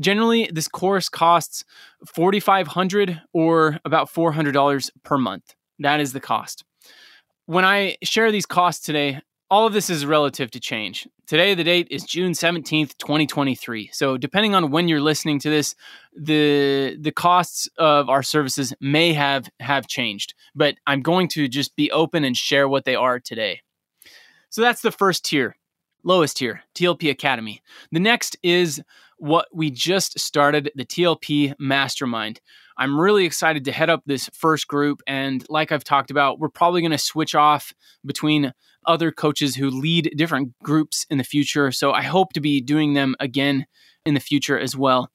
Generally, 0.00 0.50
this 0.52 0.66
course 0.66 1.08
costs 1.08 1.64
4,500 2.12 3.22
or 3.32 3.78
about 3.84 4.12
$400 4.12 4.90
per 5.04 5.16
month. 5.16 5.54
That 5.78 6.00
is 6.00 6.12
the 6.12 6.18
cost. 6.18 6.64
When 7.46 7.64
I 7.64 7.94
share 8.02 8.32
these 8.32 8.46
costs 8.46 8.84
today, 8.84 9.20
all 9.50 9.66
of 9.66 9.72
this 9.72 9.90
is 9.90 10.06
relative 10.06 10.50
to 10.52 10.60
change. 10.60 11.08
Today, 11.26 11.54
the 11.54 11.64
date 11.64 11.88
is 11.90 12.04
June 12.04 12.32
17th, 12.32 12.96
2023. 12.98 13.90
So, 13.92 14.16
depending 14.16 14.54
on 14.54 14.70
when 14.70 14.86
you're 14.86 15.00
listening 15.00 15.40
to 15.40 15.50
this, 15.50 15.74
the 16.16 16.96
the 17.00 17.12
costs 17.12 17.68
of 17.76 18.08
our 18.08 18.22
services 18.22 18.72
may 18.80 19.12
have 19.12 19.50
have 19.58 19.86
changed, 19.86 20.34
but 20.54 20.76
I'm 20.86 21.02
going 21.02 21.28
to 21.28 21.48
just 21.48 21.74
be 21.76 21.90
open 21.90 22.24
and 22.24 22.36
share 22.36 22.68
what 22.68 22.84
they 22.84 22.94
are 22.94 23.18
today. 23.18 23.60
So 24.50 24.62
that's 24.62 24.82
the 24.82 24.90
first 24.90 25.24
tier, 25.24 25.56
lowest 26.02 26.38
tier, 26.38 26.62
TLP 26.74 27.08
Academy. 27.08 27.62
The 27.92 28.00
next 28.00 28.36
is 28.42 28.82
what 29.18 29.46
we 29.52 29.70
just 29.70 30.18
started, 30.18 30.72
the 30.74 30.84
TLP 30.84 31.54
Mastermind. 31.58 32.40
I'm 32.80 32.98
really 32.98 33.26
excited 33.26 33.66
to 33.66 33.72
head 33.72 33.90
up 33.90 34.02
this 34.06 34.30
first 34.32 34.66
group. 34.66 35.02
And 35.06 35.44
like 35.50 35.70
I've 35.70 35.84
talked 35.84 36.10
about, 36.10 36.38
we're 36.38 36.48
probably 36.48 36.80
going 36.80 36.92
to 36.92 36.98
switch 36.98 37.34
off 37.34 37.74
between 38.06 38.54
other 38.86 39.12
coaches 39.12 39.54
who 39.54 39.68
lead 39.68 40.14
different 40.16 40.58
groups 40.62 41.04
in 41.10 41.18
the 41.18 41.24
future. 41.24 41.70
So 41.72 41.92
I 41.92 42.00
hope 42.00 42.32
to 42.32 42.40
be 42.40 42.62
doing 42.62 42.94
them 42.94 43.14
again 43.20 43.66
in 44.06 44.14
the 44.14 44.20
future 44.20 44.58
as 44.58 44.74
well. 44.74 45.10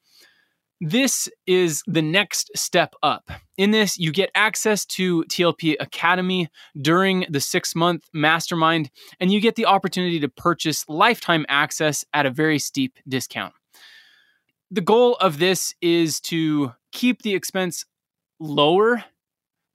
This 0.80 1.28
is 1.48 1.82
the 1.88 2.02
next 2.02 2.52
step 2.54 2.94
up. 3.02 3.30
In 3.56 3.72
this, 3.72 3.98
you 3.98 4.12
get 4.12 4.30
access 4.36 4.84
to 4.86 5.24
TLP 5.24 5.74
Academy 5.80 6.48
during 6.80 7.26
the 7.30 7.40
six 7.40 7.74
month 7.74 8.04
mastermind, 8.12 8.90
and 9.18 9.32
you 9.32 9.40
get 9.40 9.56
the 9.56 9.66
opportunity 9.66 10.20
to 10.20 10.28
purchase 10.28 10.84
lifetime 10.86 11.46
access 11.48 12.04
at 12.12 12.26
a 12.26 12.30
very 12.30 12.60
steep 12.60 12.98
discount 13.08 13.54
the 14.70 14.80
goal 14.80 15.14
of 15.20 15.38
this 15.38 15.74
is 15.80 16.20
to 16.20 16.72
keep 16.92 17.22
the 17.22 17.34
expense 17.34 17.84
lower 18.40 19.04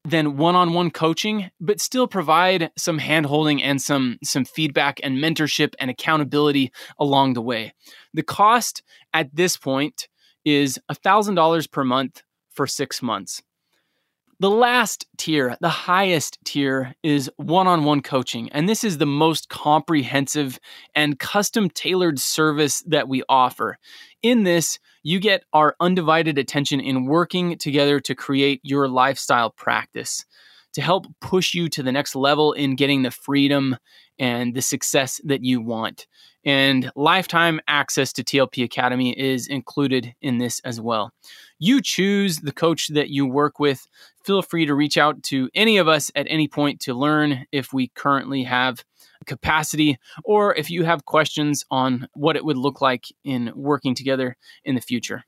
than 0.03 0.37
one-on-one 0.37 0.89
coaching 0.89 1.51
but 1.59 1.79
still 1.79 2.07
provide 2.07 2.71
some 2.75 2.99
handholding 2.99 3.61
and 3.61 3.81
some 3.81 4.17
some 4.23 4.43
feedback 4.43 4.99
and 5.03 5.17
mentorship 5.17 5.73
and 5.79 5.91
accountability 5.91 6.71
along 6.99 7.33
the 7.33 7.41
way. 7.41 7.73
The 8.13 8.23
cost 8.23 8.81
at 9.13 9.35
this 9.35 9.57
point 9.57 10.07
is 10.43 10.79
$1000 10.91 11.71
per 11.71 11.83
month 11.83 12.23
for 12.49 12.65
6 12.65 13.01
months 13.01 13.43
the 14.41 14.49
last 14.49 15.05
tier, 15.17 15.55
the 15.61 15.69
highest 15.69 16.39
tier, 16.43 16.95
is 17.03 17.29
one 17.37 17.67
on 17.67 17.83
one 17.83 18.01
coaching. 18.01 18.49
And 18.49 18.67
this 18.67 18.83
is 18.83 18.97
the 18.97 19.05
most 19.05 19.49
comprehensive 19.49 20.59
and 20.95 21.19
custom 21.19 21.69
tailored 21.69 22.17
service 22.17 22.81
that 22.87 23.07
we 23.07 23.21
offer. 23.29 23.77
In 24.23 24.41
this, 24.41 24.79
you 25.03 25.19
get 25.19 25.43
our 25.53 25.75
undivided 25.79 26.39
attention 26.39 26.79
in 26.79 27.05
working 27.05 27.59
together 27.59 27.99
to 27.99 28.15
create 28.15 28.61
your 28.63 28.87
lifestyle 28.87 29.51
practice 29.51 30.25
to 30.73 30.81
help 30.81 31.05
push 31.19 31.53
you 31.53 31.69
to 31.69 31.83
the 31.83 31.91
next 31.91 32.15
level 32.15 32.53
in 32.53 32.75
getting 32.75 33.03
the 33.03 33.11
freedom 33.11 33.77
and 34.17 34.55
the 34.55 34.61
success 34.63 35.21
that 35.23 35.43
you 35.43 35.61
want. 35.61 36.07
And 36.43 36.91
lifetime 36.95 37.59
access 37.67 38.11
to 38.13 38.23
TLP 38.23 38.63
Academy 38.63 39.17
is 39.17 39.47
included 39.47 40.13
in 40.21 40.39
this 40.39 40.59
as 40.61 40.81
well. 40.81 41.11
You 41.59 41.81
choose 41.81 42.37
the 42.37 42.51
coach 42.51 42.87
that 42.87 43.09
you 43.09 43.27
work 43.27 43.59
with. 43.59 43.87
Feel 44.23 44.41
free 44.41 44.65
to 44.65 44.73
reach 44.73 44.97
out 44.97 45.21
to 45.23 45.49
any 45.53 45.77
of 45.77 45.87
us 45.87 46.11
at 46.15 46.27
any 46.29 46.47
point 46.47 46.79
to 46.81 46.93
learn 46.93 47.45
if 47.51 47.71
we 47.73 47.89
currently 47.89 48.43
have 48.43 48.83
capacity 49.27 49.99
or 50.23 50.55
if 50.55 50.71
you 50.71 50.83
have 50.83 51.05
questions 51.05 51.63
on 51.69 52.07
what 52.13 52.35
it 52.35 52.43
would 52.43 52.57
look 52.57 52.81
like 52.81 53.05
in 53.23 53.51
working 53.55 53.93
together 53.93 54.35
in 54.63 54.75
the 54.75 54.81
future. 54.81 55.23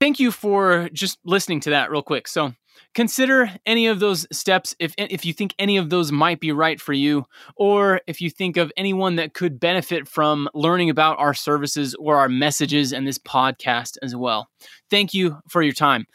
Thank 0.00 0.20
you 0.20 0.30
for 0.30 0.88
just 0.92 1.18
listening 1.24 1.60
to 1.60 1.70
that 1.70 1.90
real 1.90 2.02
quick. 2.02 2.28
So, 2.28 2.52
consider 2.94 3.50
any 3.64 3.86
of 3.86 4.00
those 4.00 4.26
steps 4.32 4.74
if 4.78 4.94
if 4.96 5.24
you 5.24 5.32
think 5.32 5.54
any 5.58 5.76
of 5.76 5.90
those 5.90 6.12
might 6.12 6.40
be 6.40 6.52
right 6.52 6.80
for 6.80 6.92
you 6.92 7.24
or 7.56 8.00
if 8.06 8.20
you 8.20 8.30
think 8.30 8.56
of 8.56 8.72
anyone 8.76 9.16
that 9.16 9.34
could 9.34 9.60
benefit 9.60 10.08
from 10.08 10.48
learning 10.54 10.90
about 10.90 11.18
our 11.18 11.34
services 11.34 11.94
or 11.98 12.16
our 12.16 12.28
messages 12.28 12.92
and 12.92 13.06
this 13.06 13.18
podcast 13.18 13.96
as 14.02 14.14
well. 14.14 14.48
Thank 14.90 15.14
you 15.14 15.38
for 15.48 15.62
your 15.62 15.74
time. 15.74 16.06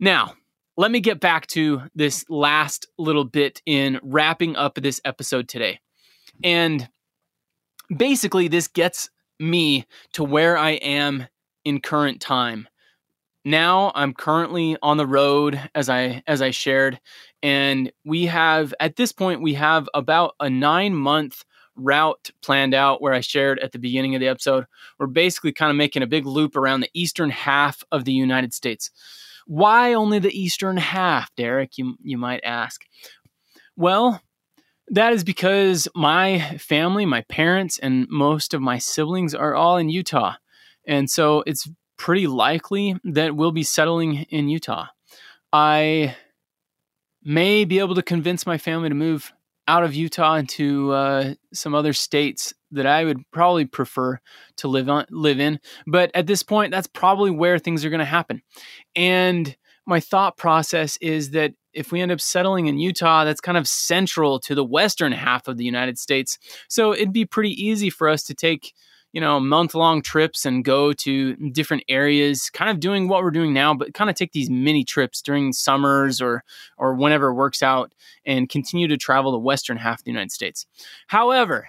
Now, 0.00 0.34
let 0.76 0.90
me 0.90 1.00
get 1.00 1.20
back 1.20 1.46
to 1.48 1.82
this 1.94 2.24
last 2.28 2.86
little 2.98 3.24
bit 3.24 3.60
in 3.66 3.98
wrapping 4.02 4.56
up 4.56 4.76
this 4.76 5.00
episode 5.04 5.48
today. 5.48 5.80
And 6.44 6.88
basically 7.94 8.48
this 8.48 8.68
gets 8.68 9.10
me 9.40 9.86
to 10.12 10.24
where 10.24 10.56
I 10.56 10.72
am 10.72 11.26
in 11.64 11.80
current 11.80 12.20
time 12.20 12.68
now 13.44 13.92
i'm 13.94 14.12
currently 14.12 14.76
on 14.82 14.96
the 14.96 15.06
road 15.06 15.60
as 15.74 15.88
i 15.88 16.22
as 16.26 16.42
i 16.42 16.50
shared 16.50 17.00
and 17.42 17.92
we 18.04 18.26
have 18.26 18.74
at 18.80 18.96
this 18.96 19.12
point 19.12 19.42
we 19.42 19.54
have 19.54 19.88
about 19.94 20.34
a 20.40 20.50
nine 20.50 20.94
month 20.94 21.44
route 21.76 22.30
planned 22.42 22.74
out 22.74 23.00
where 23.00 23.14
i 23.14 23.20
shared 23.20 23.58
at 23.60 23.72
the 23.72 23.78
beginning 23.78 24.14
of 24.14 24.20
the 24.20 24.28
episode. 24.28 24.64
We're 24.98 25.06
basically 25.06 25.52
kind 25.52 25.70
of 25.70 25.76
making 25.76 26.02
a 26.02 26.08
big 26.08 26.26
loop 26.26 26.56
around 26.56 26.80
the 26.80 26.90
eastern 26.92 27.30
half 27.30 27.82
of 27.92 28.04
the 28.04 28.12
united 28.12 28.52
states. 28.52 28.90
Why 29.46 29.94
only 29.94 30.18
the 30.18 30.36
eastern 30.38 30.76
half 30.76 31.34
derek 31.36 31.78
you, 31.78 31.96
you 32.02 32.18
might 32.18 32.40
ask? 32.44 32.82
Well 33.76 34.20
that 34.90 35.12
is 35.12 35.22
because 35.22 35.86
my 35.94 36.40
family 36.58 37.06
my 37.06 37.22
parents 37.28 37.78
and 37.78 38.06
most 38.08 38.54
of 38.54 38.60
my 38.60 38.78
siblings 38.78 39.34
are 39.34 39.54
all 39.54 39.76
in 39.76 39.88
utah 39.88 40.34
and 40.86 41.10
so 41.10 41.42
it's 41.46 41.68
pretty 41.98 42.26
likely 42.26 42.96
that 43.04 43.36
we'll 43.36 43.52
be 43.52 43.62
settling 43.62 44.22
in 44.30 44.48
Utah. 44.48 44.86
I 45.52 46.16
may 47.22 47.64
be 47.64 47.78
able 47.78 47.96
to 47.96 48.02
convince 48.02 48.46
my 48.46 48.56
family 48.56 48.88
to 48.88 48.94
move 48.94 49.32
out 49.66 49.84
of 49.84 49.94
Utah 49.94 50.36
into 50.36 50.92
uh, 50.92 51.34
some 51.52 51.74
other 51.74 51.92
states 51.92 52.54
that 52.70 52.86
I 52.86 53.04
would 53.04 53.22
probably 53.30 53.66
prefer 53.66 54.18
to 54.56 54.68
live 54.68 54.88
on 54.88 55.04
live 55.10 55.40
in. 55.40 55.60
But 55.86 56.10
at 56.14 56.26
this 56.26 56.42
point, 56.42 56.70
that's 56.70 56.86
probably 56.86 57.30
where 57.30 57.58
things 57.58 57.84
are 57.84 57.90
going 57.90 57.98
to 57.98 58.06
happen. 58.06 58.40
And 58.96 59.54
my 59.86 60.00
thought 60.00 60.36
process 60.36 60.96
is 60.98 61.30
that 61.30 61.52
if 61.72 61.92
we 61.92 62.00
end 62.00 62.12
up 62.12 62.20
settling 62.20 62.66
in 62.66 62.78
Utah, 62.78 63.24
that's 63.24 63.40
kind 63.40 63.58
of 63.58 63.68
central 63.68 64.40
to 64.40 64.54
the 64.54 64.64
western 64.64 65.12
half 65.12 65.48
of 65.48 65.58
the 65.58 65.64
United 65.64 65.98
States. 65.98 66.38
So 66.68 66.92
it'd 66.92 67.12
be 67.12 67.26
pretty 67.26 67.52
easy 67.52 67.90
for 67.90 68.08
us 68.08 68.22
to 68.24 68.34
take 68.34 68.74
you 69.12 69.20
know, 69.20 69.40
month 69.40 69.74
long 69.74 70.02
trips 70.02 70.44
and 70.44 70.64
go 70.64 70.92
to 70.92 71.34
different 71.50 71.84
areas, 71.88 72.50
kind 72.50 72.70
of 72.70 72.80
doing 72.80 73.08
what 73.08 73.22
we're 73.22 73.30
doing 73.30 73.52
now, 73.52 73.74
but 73.74 73.94
kind 73.94 74.10
of 74.10 74.16
take 74.16 74.32
these 74.32 74.50
mini 74.50 74.84
trips 74.84 75.22
during 75.22 75.52
summers 75.52 76.20
or 76.20 76.44
or 76.76 76.94
whenever 76.94 77.28
it 77.28 77.34
works 77.34 77.62
out 77.62 77.92
and 78.24 78.48
continue 78.48 78.88
to 78.88 78.96
travel 78.96 79.32
the 79.32 79.38
western 79.38 79.78
half 79.78 80.00
of 80.00 80.04
the 80.04 80.10
United 80.10 80.32
States. 80.32 80.66
However, 81.06 81.68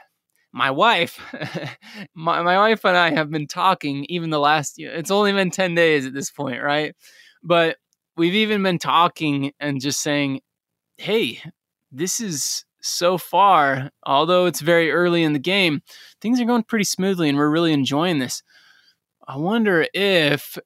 my 0.51 0.71
wife, 0.71 1.19
my, 2.15 2.41
my 2.41 2.57
wife 2.57 2.83
and 2.85 2.97
I 2.97 3.11
have 3.11 3.29
been 3.29 3.47
talking 3.47 4.05
even 4.09 4.29
the 4.29 4.39
last, 4.39 4.75
it's 4.77 5.11
only 5.11 5.31
been 5.31 5.51
10 5.51 5.75
days 5.75 6.05
at 6.05 6.13
this 6.13 6.31
point, 6.31 6.61
right? 6.61 6.95
But 7.43 7.77
we've 8.17 8.35
even 8.35 8.63
been 8.63 8.79
talking 8.79 9.53
and 9.59 9.79
just 9.79 10.01
saying, 10.01 10.41
hey, 10.97 11.41
this 11.91 12.19
is 12.19 12.65
so 12.81 13.17
far, 13.17 13.91
although 14.05 14.45
it's 14.45 14.61
very 14.61 14.91
early 14.91 15.23
in 15.23 15.33
the 15.33 15.39
game, 15.39 15.81
things 16.21 16.39
are 16.39 16.45
going 16.45 16.63
pretty 16.63 16.85
smoothly 16.85 17.29
and 17.29 17.37
we're 17.37 17.49
really 17.49 17.73
enjoying 17.73 18.19
this. 18.19 18.43
I 19.27 19.37
wonder 19.37 19.85
if 19.93 20.57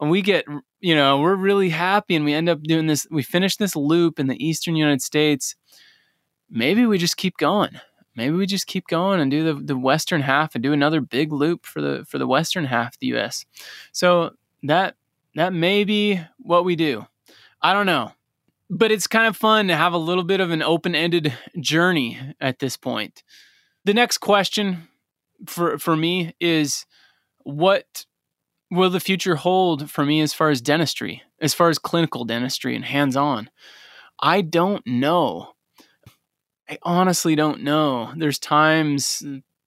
we 0.00 0.22
get, 0.22 0.44
you 0.80 0.94
know, 0.94 1.20
we're 1.20 1.36
really 1.36 1.70
happy 1.70 2.14
and 2.14 2.24
we 2.24 2.34
end 2.34 2.48
up 2.48 2.62
doing 2.62 2.86
this, 2.86 3.06
we 3.10 3.22
finish 3.22 3.56
this 3.56 3.74
loop 3.74 4.18
in 4.18 4.26
the 4.26 4.44
eastern 4.44 4.76
United 4.76 5.02
States. 5.02 5.56
Maybe 6.50 6.86
we 6.86 6.98
just 6.98 7.16
keep 7.16 7.36
going. 7.38 7.80
Maybe 8.16 8.36
we 8.36 8.46
just 8.46 8.66
keep 8.66 8.86
going 8.86 9.20
and 9.20 9.30
do 9.30 9.42
the, 9.42 9.54
the 9.54 9.76
western 9.76 10.20
half 10.20 10.54
and 10.54 10.62
do 10.62 10.72
another 10.72 11.00
big 11.00 11.32
loop 11.32 11.66
for 11.66 11.80
the 11.80 12.04
for 12.08 12.18
the 12.18 12.28
western 12.28 12.64
half 12.64 12.94
of 12.94 12.98
the 13.00 13.08
US. 13.16 13.44
So 13.90 14.34
that 14.62 14.94
that 15.34 15.52
may 15.52 15.82
be 15.82 16.20
what 16.38 16.64
we 16.64 16.76
do. 16.76 17.06
I 17.60 17.72
don't 17.72 17.86
know 17.86 18.12
but 18.70 18.90
it's 18.90 19.06
kind 19.06 19.26
of 19.26 19.36
fun 19.36 19.68
to 19.68 19.76
have 19.76 19.92
a 19.92 19.98
little 19.98 20.24
bit 20.24 20.40
of 20.40 20.50
an 20.50 20.62
open-ended 20.62 21.32
journey 21.60 22.18
at 22.40 22.58
this 22.58 22.76
point. 22.76 23.22
The 23.84 23.94
next 23.94 24.18
question 24.18 24.88
for 25.46 25.78
for 25.78 25.96
me 25.96 26.34
is 26.40 26.86
what 27.42 28.06
will 28.70 28.90
the 28.90 29.00
future 29.00 29.36
hold 29.36 29.90
for 29.90 30.04
me 30.04 30.20
as 30.20 30.32
far 30.32 30.50
as 30.50 30.60
dentistry, 30.60 31.22
as 31.40 31.54
far 31.54 31.68
as 31.68 31.78
clinical 31.78 32.24
dentistry 32.24 32.74
and 32.74 32.84
hands-on? 32.84 33.50
I 34.18 34.40
don't 34.40 34.86
know. 34.86 35.50
I 36.68 36.78
honestly 36.82 37.34
don't 37.34 37.62
know. 37.62 38.12
There's 38.16 38.38
times 38.38 39.22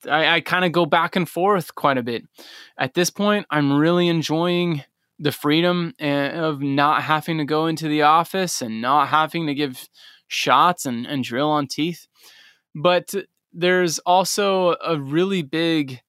I, 0.08 0.36
I 0.36 0.40
kind 0.40 0.64
of 0.64 0.72
go 0.72 0.86
back 0.86 1.16
and 1.16 1.28
forth 1.28 1.74
quite 1.74 1.98
a 1.98 2.02
bit. 2.02 2.24
At 2.76 2.94
this 2.94 3.10
point, 3.10 3.46
I'm 3.50 3.72
really 3.72 4.08
enjoying 4.08 4.82
the 5.18 5.32
freedom 5.32 5.94
eh, 5.98 6.30
of 6.30 6.60
not 6.60 7.02
having 7.02 7.38
to 7.38 7.44
go 7.44 7.66
into 7.66 7.88
the 7.88 8.02
office 8.02 8.62
and 8.62 8.80
not 8.80 9.08
having 9.08 9.46
to 9.46 9.54
give 9.54 9.88
shots 10.28 10.86
and, 10.86 11.06
and 11.06 11.24
drill 11.24 11.50
on 11.50 11.66
teeth. 11.66 12.06
But 12.74 13.12
there's 13.52 13.98
also 14.00 14.76
a 14.84 14.98
really 14.98 15.42
big 15.42 16.00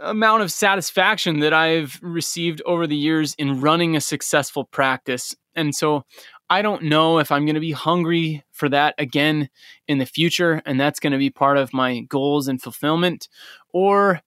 amount 0.00 0.42
of 0.42 0.52
satisfaction 0.52 1.40
that 1.40 1.52
I've 1.52 1.98
received 2.02 2.62
over 2.64 2.86
the 2.86 2.96
years 2.96 3.34
in 3.34 3.60
running 3.60 3.96
a 3.96 4.00
successful 4.00 4.64
practice. 4.64 5.34
And 5.54 5.74
so 5.74 6.04
I 6.50 6.62
don't 6.62 6.84
know 6.84 7.18
if 7.18 7.30
I'm 7.30 7.44
going 7.44 7.54
to 7.54 7.60
be 7.60 7.72
hungry 7.72 8.44
for 8.52 8.68
that 8.70 8.94
again 8.96 9.50
in 9.86 9.98
the 9.98 10.06
future, 10.06 10.62
and 10.64 10.80
that's 10.80 11.00
going 11.00 11.12
to 11.12 11.18
be 11.18 11.30
part 11.30 11.58
of 11.58 11.74
my 11.74 12.00
goals 12.00 12.48
and 12.48 12.60
fulfillment, 12.60 13.28
or 13.72 14.22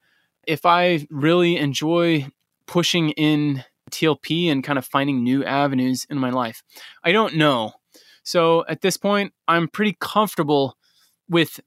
if 0.45 0.65
I 0.65 1.07
really 1.09 1.57
enjoy 1.57 2.27
pushing 2.67 3.09
in 3.11 3.63
TLP 3.91 4.51
and 4.51 4.63
kind 4.63 4.79
of 4.79 4.85
finding 4.85 5.23
new 5.23 5.43
avenues 5.43 6.05
in 6.09 6.17
my 6.17 6.29
life. 6.29 6.63
I 7.03 7.11
don't 7.11 7.35
know. 7.35 7.73
So 8.23 8.65
at 8.67 8.81
this 8.81 8.97
point, 8.97 9.33
I'm 9.47 9.67
pretty 9.67 9.97
comfortable 9.99 10.77
with 11.29 11.59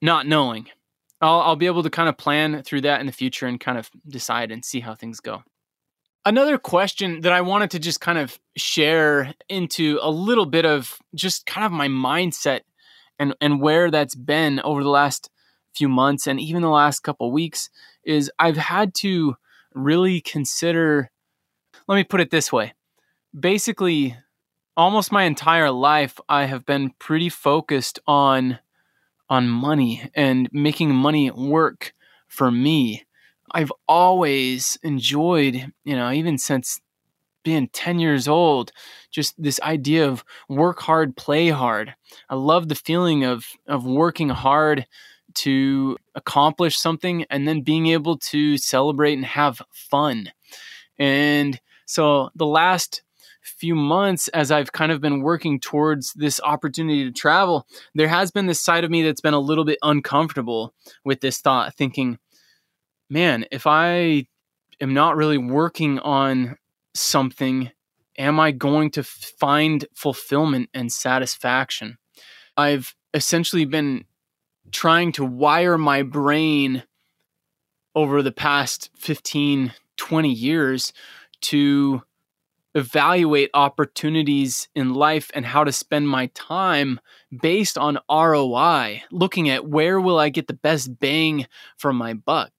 not 0.00 0.26
knowing. 0.26 0.68
I'll, 1.20 1.40
I'll 1.40 1.56
be 1.56 1.66
able 1.66 1.82
to 1.82 1.90
kind 1.90 2.08
of 2.08 2.16
plan 2.16 2.62
through 2.62 2.82
that 2.82 3.00
in 3.00 3.06
the 3.06 3.12
future 3.12 3.46
and 3.46 3.60
kind 3.60 3.78
of 3.78 3.90
decide 4.08 4.50
and 4.50 4.64
see 4.64 4.80
how 4.80 4.94
things 4.94 5.20
go. 5.20 5.42
Another 6.24 6.58
question 6.58 7.22
that 7.22 7.32
I 7.32 7.40
wanted 7.40 7.70
to 7.72 7.78
just 7.78 8.00
kind 8.00 8.18
of 8.18 8.38
share 8.56 9.34
into 9.48 9.98
a 10.02 10.10
little 10.10 10.46
bit 10.46 10.66
of 10.66 10.98
just 11.14 11.46
kind 11.46 11.64
of 11.64 11.72
my 11.72 11.88
mindset 11.88 12.60
and, 13.18 13.34
and 13.40 13.60
where 13.60 13.90
that's 13.90 14.14
been 14.14 14.60
over 14.60 14.82
the 14.82 14.90
last 14.90 15.30
few 15.74 15.88
months 15.88 16.26
and 16.26 16.40
even 16.40 16.62
the 16.62 16.68
last 16.68 17.00
couple 17.00 17.30
weeks 17.32 17.70
is 18.04 18.30
I've 18.38 18.56
had 18.56 18.94
to 18.96 19.36
really 19.74 20.20
consider 20.20 21.10
let 21.90 21.96
me 21.96 22.04
put 22.04 22.20
it 22.20 22.30
this 22.30 22.52
way. 22.52 22.72
Basically, 23.38 24.16
almost 24.76 25.10
my 25.10 25.24
entire 25.24 25.72
life 25.72 26.20
I 26.28 26.44
have 26.44 26.64
been 26.64 26.92
pretty 27.00 27.28
focused 27.28 27.98
on 28.06 28.60
on 29.28 29.48
money 29.48 30.08
and 30.14 30.48
making 30.52 30.94
money 30.94 31.32
work 31.32 31.92
for 32.28 32.52
me. 32.52 33.02
I've 33.50 33.72
always 33.88 34.78
enjoyed, 34.84 35.72
you 35.82 35.96
know, 35.96 36.12
even 36.12 36.38
since 36.38 36.80
being 37.42 37.66
10 37.72 37.98
years 37.98 38.28
old, 38.28 38.70
just 39.10 39.34
this 39.36 39.60
idea 39.60 40.08
of 40.08 40.24
work 40.48 40.82
hard, 40.82 41.16
play 41.16 41.48
hard. 41.48 41.96
I 42.28 42.36
love 42.36 42.68
the 42.68 42.76
feeling 42.76 43.24
of 43.24 43.46
of 43.66 43.84
working 43.84 44.28
hard 44.28 44.86
to 45.32 45.96
accomplish 46.14 46.78
something 46.78 47.24
and 47.30 47.48
then 47.48 47.62
being 47.62 47.88
able 47.88 48.16
to 48.18 48.58
celebrate 48.58 49.14
and 49.14 49.24
have 49.24 49.60
fun. 49.72 50.30
And 50.96 51.60
so 51.90 52.30
the 52.36 52.46
last 52.46 53.02
few 53.42 53.74
months 53.74 54.28
as 54.28 54.52
I've 54.52 54.70
kind 54.70 54.92
of 54.92 55.00
been 55.00 55.22
working 55.22 55.58
towards 55.58 56.12
this 56.12 56.40
opportunity 56.44 57.02
to 57.02 57.10
travel, 57.10 57.66
there 57.96 58.06
has 58.06 58.30
been 58.30 58.46
this 58.46 58.60
side 58.60 58.84
of 58.84 58.92
me 58.92 59.02
that's 59.02 59.20
been 59.20 59.34
a 59.34 59.40
little 59.40 59.64
bit 59.64 59.78
uncomfortable 59.82 60.72
with 61.04 61.20
this 61.20 61.40
thought, 61.40 61.74
thinking, 61.74 62.20
man, 63.08 63.44
if 63.50 63.66
I 63.66 64.28
am 64.80 64.94
not 64.94 65.16
really 65.16 65.36
working 65.36 65.98
on 65.98 66.56
something, 66.94 67.72
am 68.16 68.38
I 68.38 68.52
going 68.52 68.92
to 68.92 69.02
find 69.02 69.84
fulfillment 69.92 70.70
and 70.72 70.92
satisfaction? 70.92 71.98
I've 72.56 72.94
essentially 73.14 73.64
been 73.64 74.04
trying 74.70 75.10
to 75.12 75.24
wire 75.24 75.76
my 75.76 76.04
brain 76.04 76.84
over 77.96 78.22
the 78.22 78.30
past 78.30 78.90
15, 78.96 79.72
20 79.96 80.32
years 80.32 80.92
to 81.42 82.02
evaluate 82.74 83.50
opportunities 83.52 84.68
in 84.74 84.94
life 84.94 85.30
and 85.34 85.44
how 85.44 85.64
to 85.64 85.72
spend 85.72 86.08
my 86.08 86.26
time 86.34 87.00
based 87.42 87.76
on 87.76 87.98
ROI, 88.08 89.02
looking 89.10 89.48
at 89.48 89.66
where 89.68 90.00
will 90.00 90.18
I 90.18 90.28
get 90.28 90.46
the 90.46 90.54
best 90.54 90.98
bang 91.00 91.46
for 91.76 91.92
my 91.92 92.14
buck. 92.14 92.52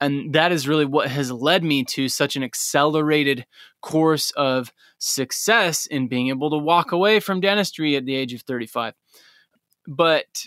And 0.00 0.34
that 0.34 0.52
is 0.52 0.68
really 0.68 0.84
what 0.84 1.08
has 1.08 1.32
led 1.32 1.64
me 1.64 1.82
to 1.84 2.08
such 2.08 2.36
an 2.36 2.42
accelerated 2.42 3.46
course 3.80 4.32
of 4.32 4.72
success 4.98 5.86
in 5.86 6.08
being 6.08 6.28
able 6.28 6.50
to 6.50 6.58
walk 6.58 6.92
away 6.92 7.20
from 7.20 7.40
dentistry 7.40 7.96
at 7.96 8.04
the 8.04 8.14
age 8.14 8.34
of 8.34 8.42
35. 8.42 8.94
But 9.86 10.46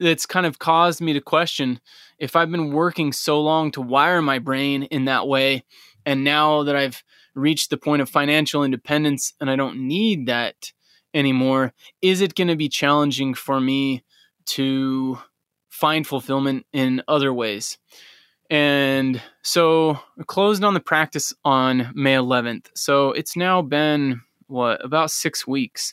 it's 0.00 0.26
kind 0.26 0.46
of 0.46 0.60
caused 0.60 1.00
me 1.00 1.12
to 1.12 1.20
question 1.20 1.80
if 2.18 2.36
I've 2.36 2.50
been 2.50 2.72
working 2.72 3.12
so 3.12 3.40
long 3.40 3.72
to 3.72 3.80
wire 3.80 4.22
my 4.22 4.38
brain 4.38 4.84
in 4.84 5.06
that 5.06 5.26
way, 5.26 5.64
and 6.08 6.24
now 6.24 6.62
that 6.62 6.74
I've 6.74 7.04
reached 7.34 7.68
the 7.68 7.76
point 7.76 8.00
of 8.00 8.08
financial 8.08 8.64
independence 8.64 9.34
and 9.42 9.50
I 9.50 9.56
don't 9.56 9.86
need 9.86 10.24
that 10.24 10.72
anymore, 11.12 11.74
is 12.00 12.22
it 12.22 12.34
going 12.34 12.48
to 12.48 12.56
be 12.56 12.70
challenging 12.70 13.34
for 13.34 13.60
me 13.60 14.04
to 14.46 15.18
find 15.68 16.06
fulfillment 16.06 16.64
in 16.72 17.02
other 17.08 17.30
ways? 17.30 17.76
And 18.48 19.20
so 19.42 19.98
I 20.18 20.22
closed 20.26 20.64
on 20.64 20.72
the 20.72 20.80
practice 20.80 21.34
on 21.44 21.92
May 21.94 22.14
11th. 22.14 22.68
So 22.74 23.12
it's 23.12 23.36
now 23.36 23.60
been 23.60 24.22
what 24.46 24.82
about 24.82 25.10
six 25.10 25.46
weeks. 25.46 25.92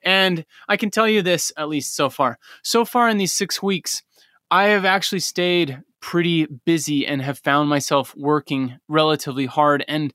And 0.00 0.44
I 0.68 0.76
can 0.76 0.90
tell 0.90 1.08
you 1.08 1.22
this, 1.22 1.50
at 1.56 1.68
least 1.68 1.96
so 1.96 2.08
far. 2.08 2.38
So 2.62 2.84
far 2.84 3.08
in 3.08 3.18
these 3.18 3.32
six 3.32 3.60
weeks, 3.60 4.04
I 4.48 4.68
have 4.68 4.84
actually 4.84 5.18
stayed 5.18 5.82
pretty 6.06 6.46
busy 6.64 7.04
and 7.04 7.20
have 7.20 7.36
found 7.40 7.68
myself 7.68 8.14
working 8.16 8.78
relatively 8.86 9.44
hard 9.44 9.84
and 9.88 10.14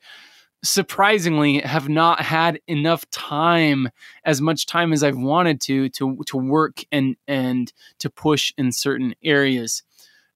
surprisingly 0.63 1.59
have 1.59 1.89
not 1.89 2.21
had 2.21 2.61
enough 2.65 3.09
time 3.09 3.89
as 4.23 4.39
much 4.39 4.65
time 4.65 4.93
as 4.93 5.03
I've 5.03 5.17
wanted 5.17 5.59
to 5.61 5.89
to 5.89 6.17
to 6.27 6.37
work 6.37 6.77
and 6.93 7.17
and 7.27 7.73
to 7.99 8.09
push 8.09 8.53
in 8.57 8.71
certain 8.71 9.15
areas 9.21 9.83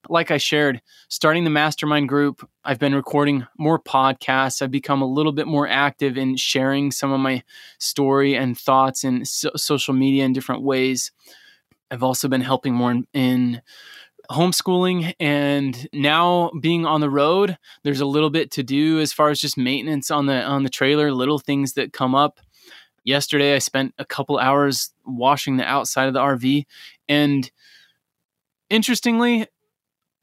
like 0.10 0.30
I 0.30 0.38
shared, 0.38 0.82
starting 1.08 1.46
the 1.46 1.50
mastermind 1.50 2.10
group, 2.10 2.48
I've 2.64 2.78
been 2.78 2.94
recording 2.94 3.48
more 3.58 3.80
podcasts. 3.80 4.62
I've 4.62 4.70
become 4.70 5.02
a 5.02 5.08
little 5.08 5.32
bit 5.32 5.48
more 5.48 5.68
active 5.68 6.16
in 6.16 6.36
sharing 6.36 6.92
some 6.92 7.12
of 7.12 7.20
my 7.20 7.42
story 7.80 8.36
and 8.36 8.56
thoughts 8.56 9.04
in 9.04 9.26
so- 9.26 9.50
social 9.56 9.96
media 9.96 10.24
in 10.24 10.32
different 10.32 10.62
ways. 10.62 11.12
I've 11.90 12.04
also 12.04 12.28
been 12.28 12.42
helping 12.42 12.76
more 12.76 12.92
in, 12.92 13.08
in 13.14 13.62
homeschooling 14.32 15.14
and 15.20 15.88
now 15.94 16.52
being 16.62 16.86
on 16.86 17.02
the 17.02 17.10
road 17.10 17.58
there's 17.84 18.02
a 18.02 18.06
little 18.06 18.30
bit 18.30 18.52
to 18.52 18.64
do 18.64 19.00
as 19.00 19.14
far 19.14 19.30
as 19.30 19.40
just 19.40 19.58
maintenance 19.58 20.12
on 20.12 20.26
the 20.26 20.42
on 20.44 20.64
the 20.64 20.70
trailer 20.70 21.12
little 21.12 21.40
things 21.40 21.74
that 21.74 21.94
come 21.94 22.16
up 22.16 22.40
yesterday 23.04 23.56
i 23.56 23.60
spent 23.60 23.94
a 23.98 24.06
couple 24.06 24.38
hours 24.38 24.94
washing 25.06 25.58
the 25.58 25.66
outside 25.66 26.08
of 26.08 26.14
the 26.14 26.20
rv 26.20 26.66
and 27.08 27.52
interestingly 28.70 29.48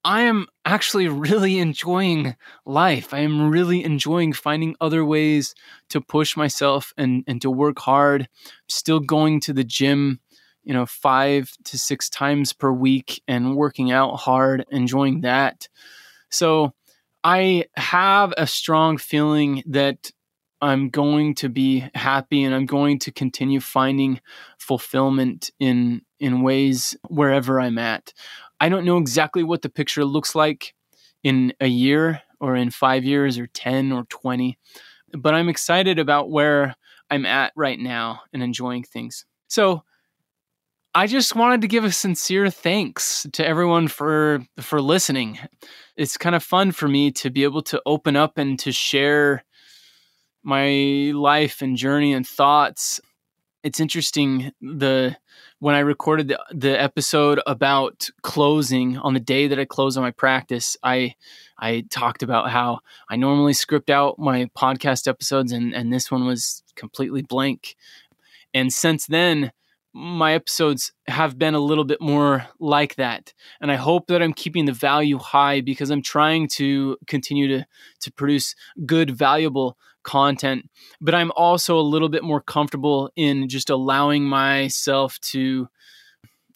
I 0.04 0.22
am 0.22 0.46
actually 0.64 1.08
really 1.08 1.58
enjoying 1.58 2.36
life. 2.66 3.14
I 3.14 3.20
am 3.20 3.50
really 3.50 3.84
enjoying 3.84 4.32
finding 4.32 4.74
other 4.80 5.04
ways 5.04 5.54
to 5.90 6.00
push 6.00 6.36
myself 6.36 6.92
and, 6.96 7.24
and 7.26 7.40
to 7.42 7.50
work 7.50 7.78
hard. 7.78 8.28
Still 8.68 9.00
going 9.00 9.40
to 9.42 9.52
the 9.52 9.64
gym, 9.64 10.20
you 10.64 10.72
know, 10.72 10.86
five 10.86 11.50
to 11.64 11.78
six 11.78 12.08
times 12.08 12.52
per 12.52 12.70
week 12.70 13.22
and 13.26 13.56
working 13.56 13.90
out 13.90 14.16
hard, 14.16 14.64
enjoying 14.70 15.22
that. 15.22 15.68
So 16.30 16.72
I 17.24 17.66
have 17.76 18.32
a 18.36 18.46
strong 18.46 18.98
feeling 18.98 19.62
that 19.66 20.10
I'm 20.60 20.90
going 20.90 21.34
to 21.36 21.48
be 21.48 21.84
happy 21.94 22.44
and 22.44 22.54
I'm 22.54 22.66
going 22.66 23.00
to 23.00 23.12
continue 23.12 23.60
finding 23.60 24.20
fulfillment 24.58 25.50
in 25.58 26.02
in 26.20 26.42
ways 26.42 26.96
wherever 27.08 27.60
I'm 27.60 27.78
at. 27.78 28.12
I 28.60 28.68
don't 28.68 28.84
know 28.84 28.98
exactly 28.98 29.42
what 29.42 29.62
the 29.62 29.68
picture 29.68 30.04
looks 30.04 30.36
like 30.36 30.74
in 31.24 31.52
a 31.60 31.66
year 31.66 32.22
or 32.40 32.54
in 32.54 32.70
5 32.70 33.04
years 33.04 33.38
or 33.38 33.48
10 33.48 33.90
or 33.90 34.04
20, 34.04 34.56
but 35.18 35.34
I'm 35.34 35.48
excited 35.48 35.98
about 35.98 36.30
where 36.30 36.76
I'm 37.10 37.26
at 37.26 37.52
right 37.56 37.78
now 37.78 38.20
and 38.32 38.40
enjoying 38.42 38.84
things. 38.84 39.24
So, 39.48 39.82
I 40.94 41.06
just 41.06 41.34
wanted 41.34 41.62
to 41.62 41.68
give 41.68 41.84
a 41.84 41.92
sincere 41.92 42.50
thanks 42.50 43.26
to 43.32 43.46
everyone 43.46 43.88
for 43.88 44.44
for 44.60 44.82
listening. 44.82 45.38
It's 45.96 46.18
kind 46.18 46.34
of 46.36 46.42
fun 46.42 46.72
for 46.72 46.86
me 46.86 47.10
to 47.12 47.30
be 47.30 47.44
able 47.44 47.62
to 47.62 47.80
open 47.86 48.14
up 48.14 48.36
and 48.36 48.58
to 48.58 48.72
share 48.72 49.42
my 50.42 51.12
life 51.14 51.62
and 51.62 51.78
journey 51.78 52.12
and 52.12 52.26
thoughts. 52.26 53.00
It's 53.62 53.80
interesting 53.80 54.52
the 54.60 55.16
when 55.60 55.74
I 55.74 55.78
recorded 55.78 56.28
the, 56.28 56.38
the 56.50 56.78
episode 56.78 57.40
about 57.46 58.10
closing 58.20 58.98
on 58.98 59.14
the 59.14 59.20
day 59.20 59.46
that 59.46 59.58
I 59.58 59.64
close 59.64 59.96
on 59.96 60.02
my 60.02 60.10
practice, 60.10 60.76
I 60.82 61.14
I 61.58 61.84
talked 61.88 62.22
about 62.22 62.50
how 62.50 62.80
I 63.08 63.16
normally 63.16 63.54
script 63.54 63.88
out 63.88 64.18
my 64.18 64.50
podcast 64.54 65.08
episodes 65.08 65.52
and 65.52 65.74
and 65.74 65.90
this 65.90 66.10
one 66.10 66.26
was 66.26 66.62
completely 66.76 67.22
blank. 67.22 67.76
And 68.52 68.70
since 68.70 69.06
then, 69.06 69.52
my 69.94 70.32
episodes 70.34 70.92
have 71.06 71.38
been 71.38 71.54
a 71.54 71.60
little 71.60 71.84
bit 71.84 72.00
more 72.00 72.46
like 72.58 72.94
that. 72.96 73.32
And 73.60 73.70
i 73.70 73.76
hope 73.76 74.06
that 74.06 74.22
i'm 74.22 74.32
keeping 74.32 74.64
the 74.64 74.72
value 74.72 75.18
high 75.18 75.60
because 75.60 75.90
i'm 75.90 76.02
trying 76.02 76.48
to 76.48 76.96
continue 77.06 77.48
to 77.48 77.64
to 78.00 78.12
produce 78.12 78.54
good 78.86 79.10
valuable 79.10 79.76
content. 80.02 80.68
But 81.00 81.14
i'm 81.14 81.32
also 81.36 81.78
a 81.78 81.80
little 81.82 82.08
bit 82.08 82.24
more 82.24 82.40
comfortable 82.40 83.10
in 83.16 83.48
just 83.48 83.70
allowing 83.70 84.24
myself 84.24 85.18
to 85.32 85.68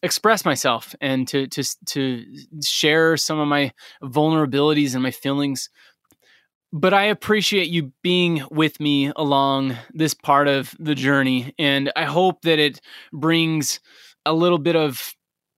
express 0.02 0.44
myself 0.44 0.94
and 1.00 1.26
to 1.28 1.46
to 1.48 1.62
to 1.86 2.24
share 2.62 3.16
some 3.16 3.38
of 3.38 3.48
my 3.48 3.72
vulnerabilities 4.02 4.94
and 4.94 5.02
my 5.02 5.10
feelings 5.10 5.68
but 6.72 6.92
I 6.92 7.04
appreciate 7.04 7.68
you 7.68 7.92
being 8.02 8.42
with 8.50 8.80
me 8.80 9.12
along 9.16 9.76
this 9.92 10.14
part 10.14 10.48
of 10.48 10.74
the 10.78 10.94
journey. 10.94 11.54
And 11.58 11.92
I 11.96 12.04
hope 12.04 12.42
that 12.42 12.58
it 12.58 12.80
brings 13.12 13.80
a 14.24 14.32
little 14.32 14.58
bit 14.58 14.76
of 14.76 15.14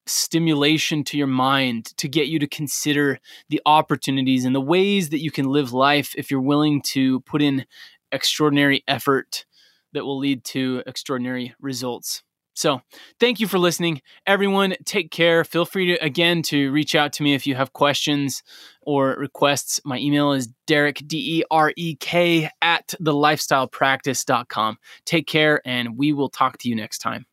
stimulation 0.07 1.05
to 1.05 1.19
your 1.19 1.27
mind 1.27 1.87
to 1.99 2.09
get 2.09 2.29
you 2.29 2.39
to 2.39 2.47
consider 2.47 3.19
the 3.49 3.61
opportunities 3.67 4.45
and 4.45 4.55
the 4.55 4.61
ways 4.61 5.11
that 5.11 5.21
you 5.21 5.31
can 5.31 5.47
live 5.47 5.73
life 5.73 6.15
if 6.17 6.31
you're 6.31 6.41
willing 6.41 6.81
to 6.83 7.21
put 7.21 7.43
in 7.43 7.67
extraordinary 8.11 8.83
effort 8.89 9.45
that 9.93 10.05
will 10.05 10.19
lead 10.19 10.45
to 10.45 10.83
extraordinary 10.87 11.55
results. 11.61 12.23
So, 12.59 12.81
thank 13.21 13.39
you 13.39 13.47
for 13.47 13.57
listening. 13.57 14.03
Everyone, 14.27 14.75
take 14.85 15.13
care. 15.13 15.45
Feel 15.45 15.65
free 15.65 15.95
to, 15.95 16.05
again, 16.05 16.43
to 16.43 16.73
reach 16.73 16.97
out 16.97 17.13
to 17.13 17.23
me 17.23 17.35
if 17.35 17.47
you 17.47 17.55
have 17.55 17.73
questions 17.73 18.43
or 18.83 19.11
requests. 19.11 19.81
My 19.85 19.97
email 19.99 20.33
is 20.33 20.49
Derek, 20.67 21.01
D 21.07 21.39
E 21.39 21.45
R 21.53 21.73
E 21.77 21.95
K, 21.95 22.51
at 22.61 22.95
thelifestylepractice.com. 23.01 24.79
Take 25.05 25.29
care, 25.29 25.63
and 25.65 25.97
we 25.97 26.13
will 26.13 26.31
talk 26.31 26.59
to 26.59 26.69
you 26.69 26.75
next 26.75 26.99
time. 26.99 27.27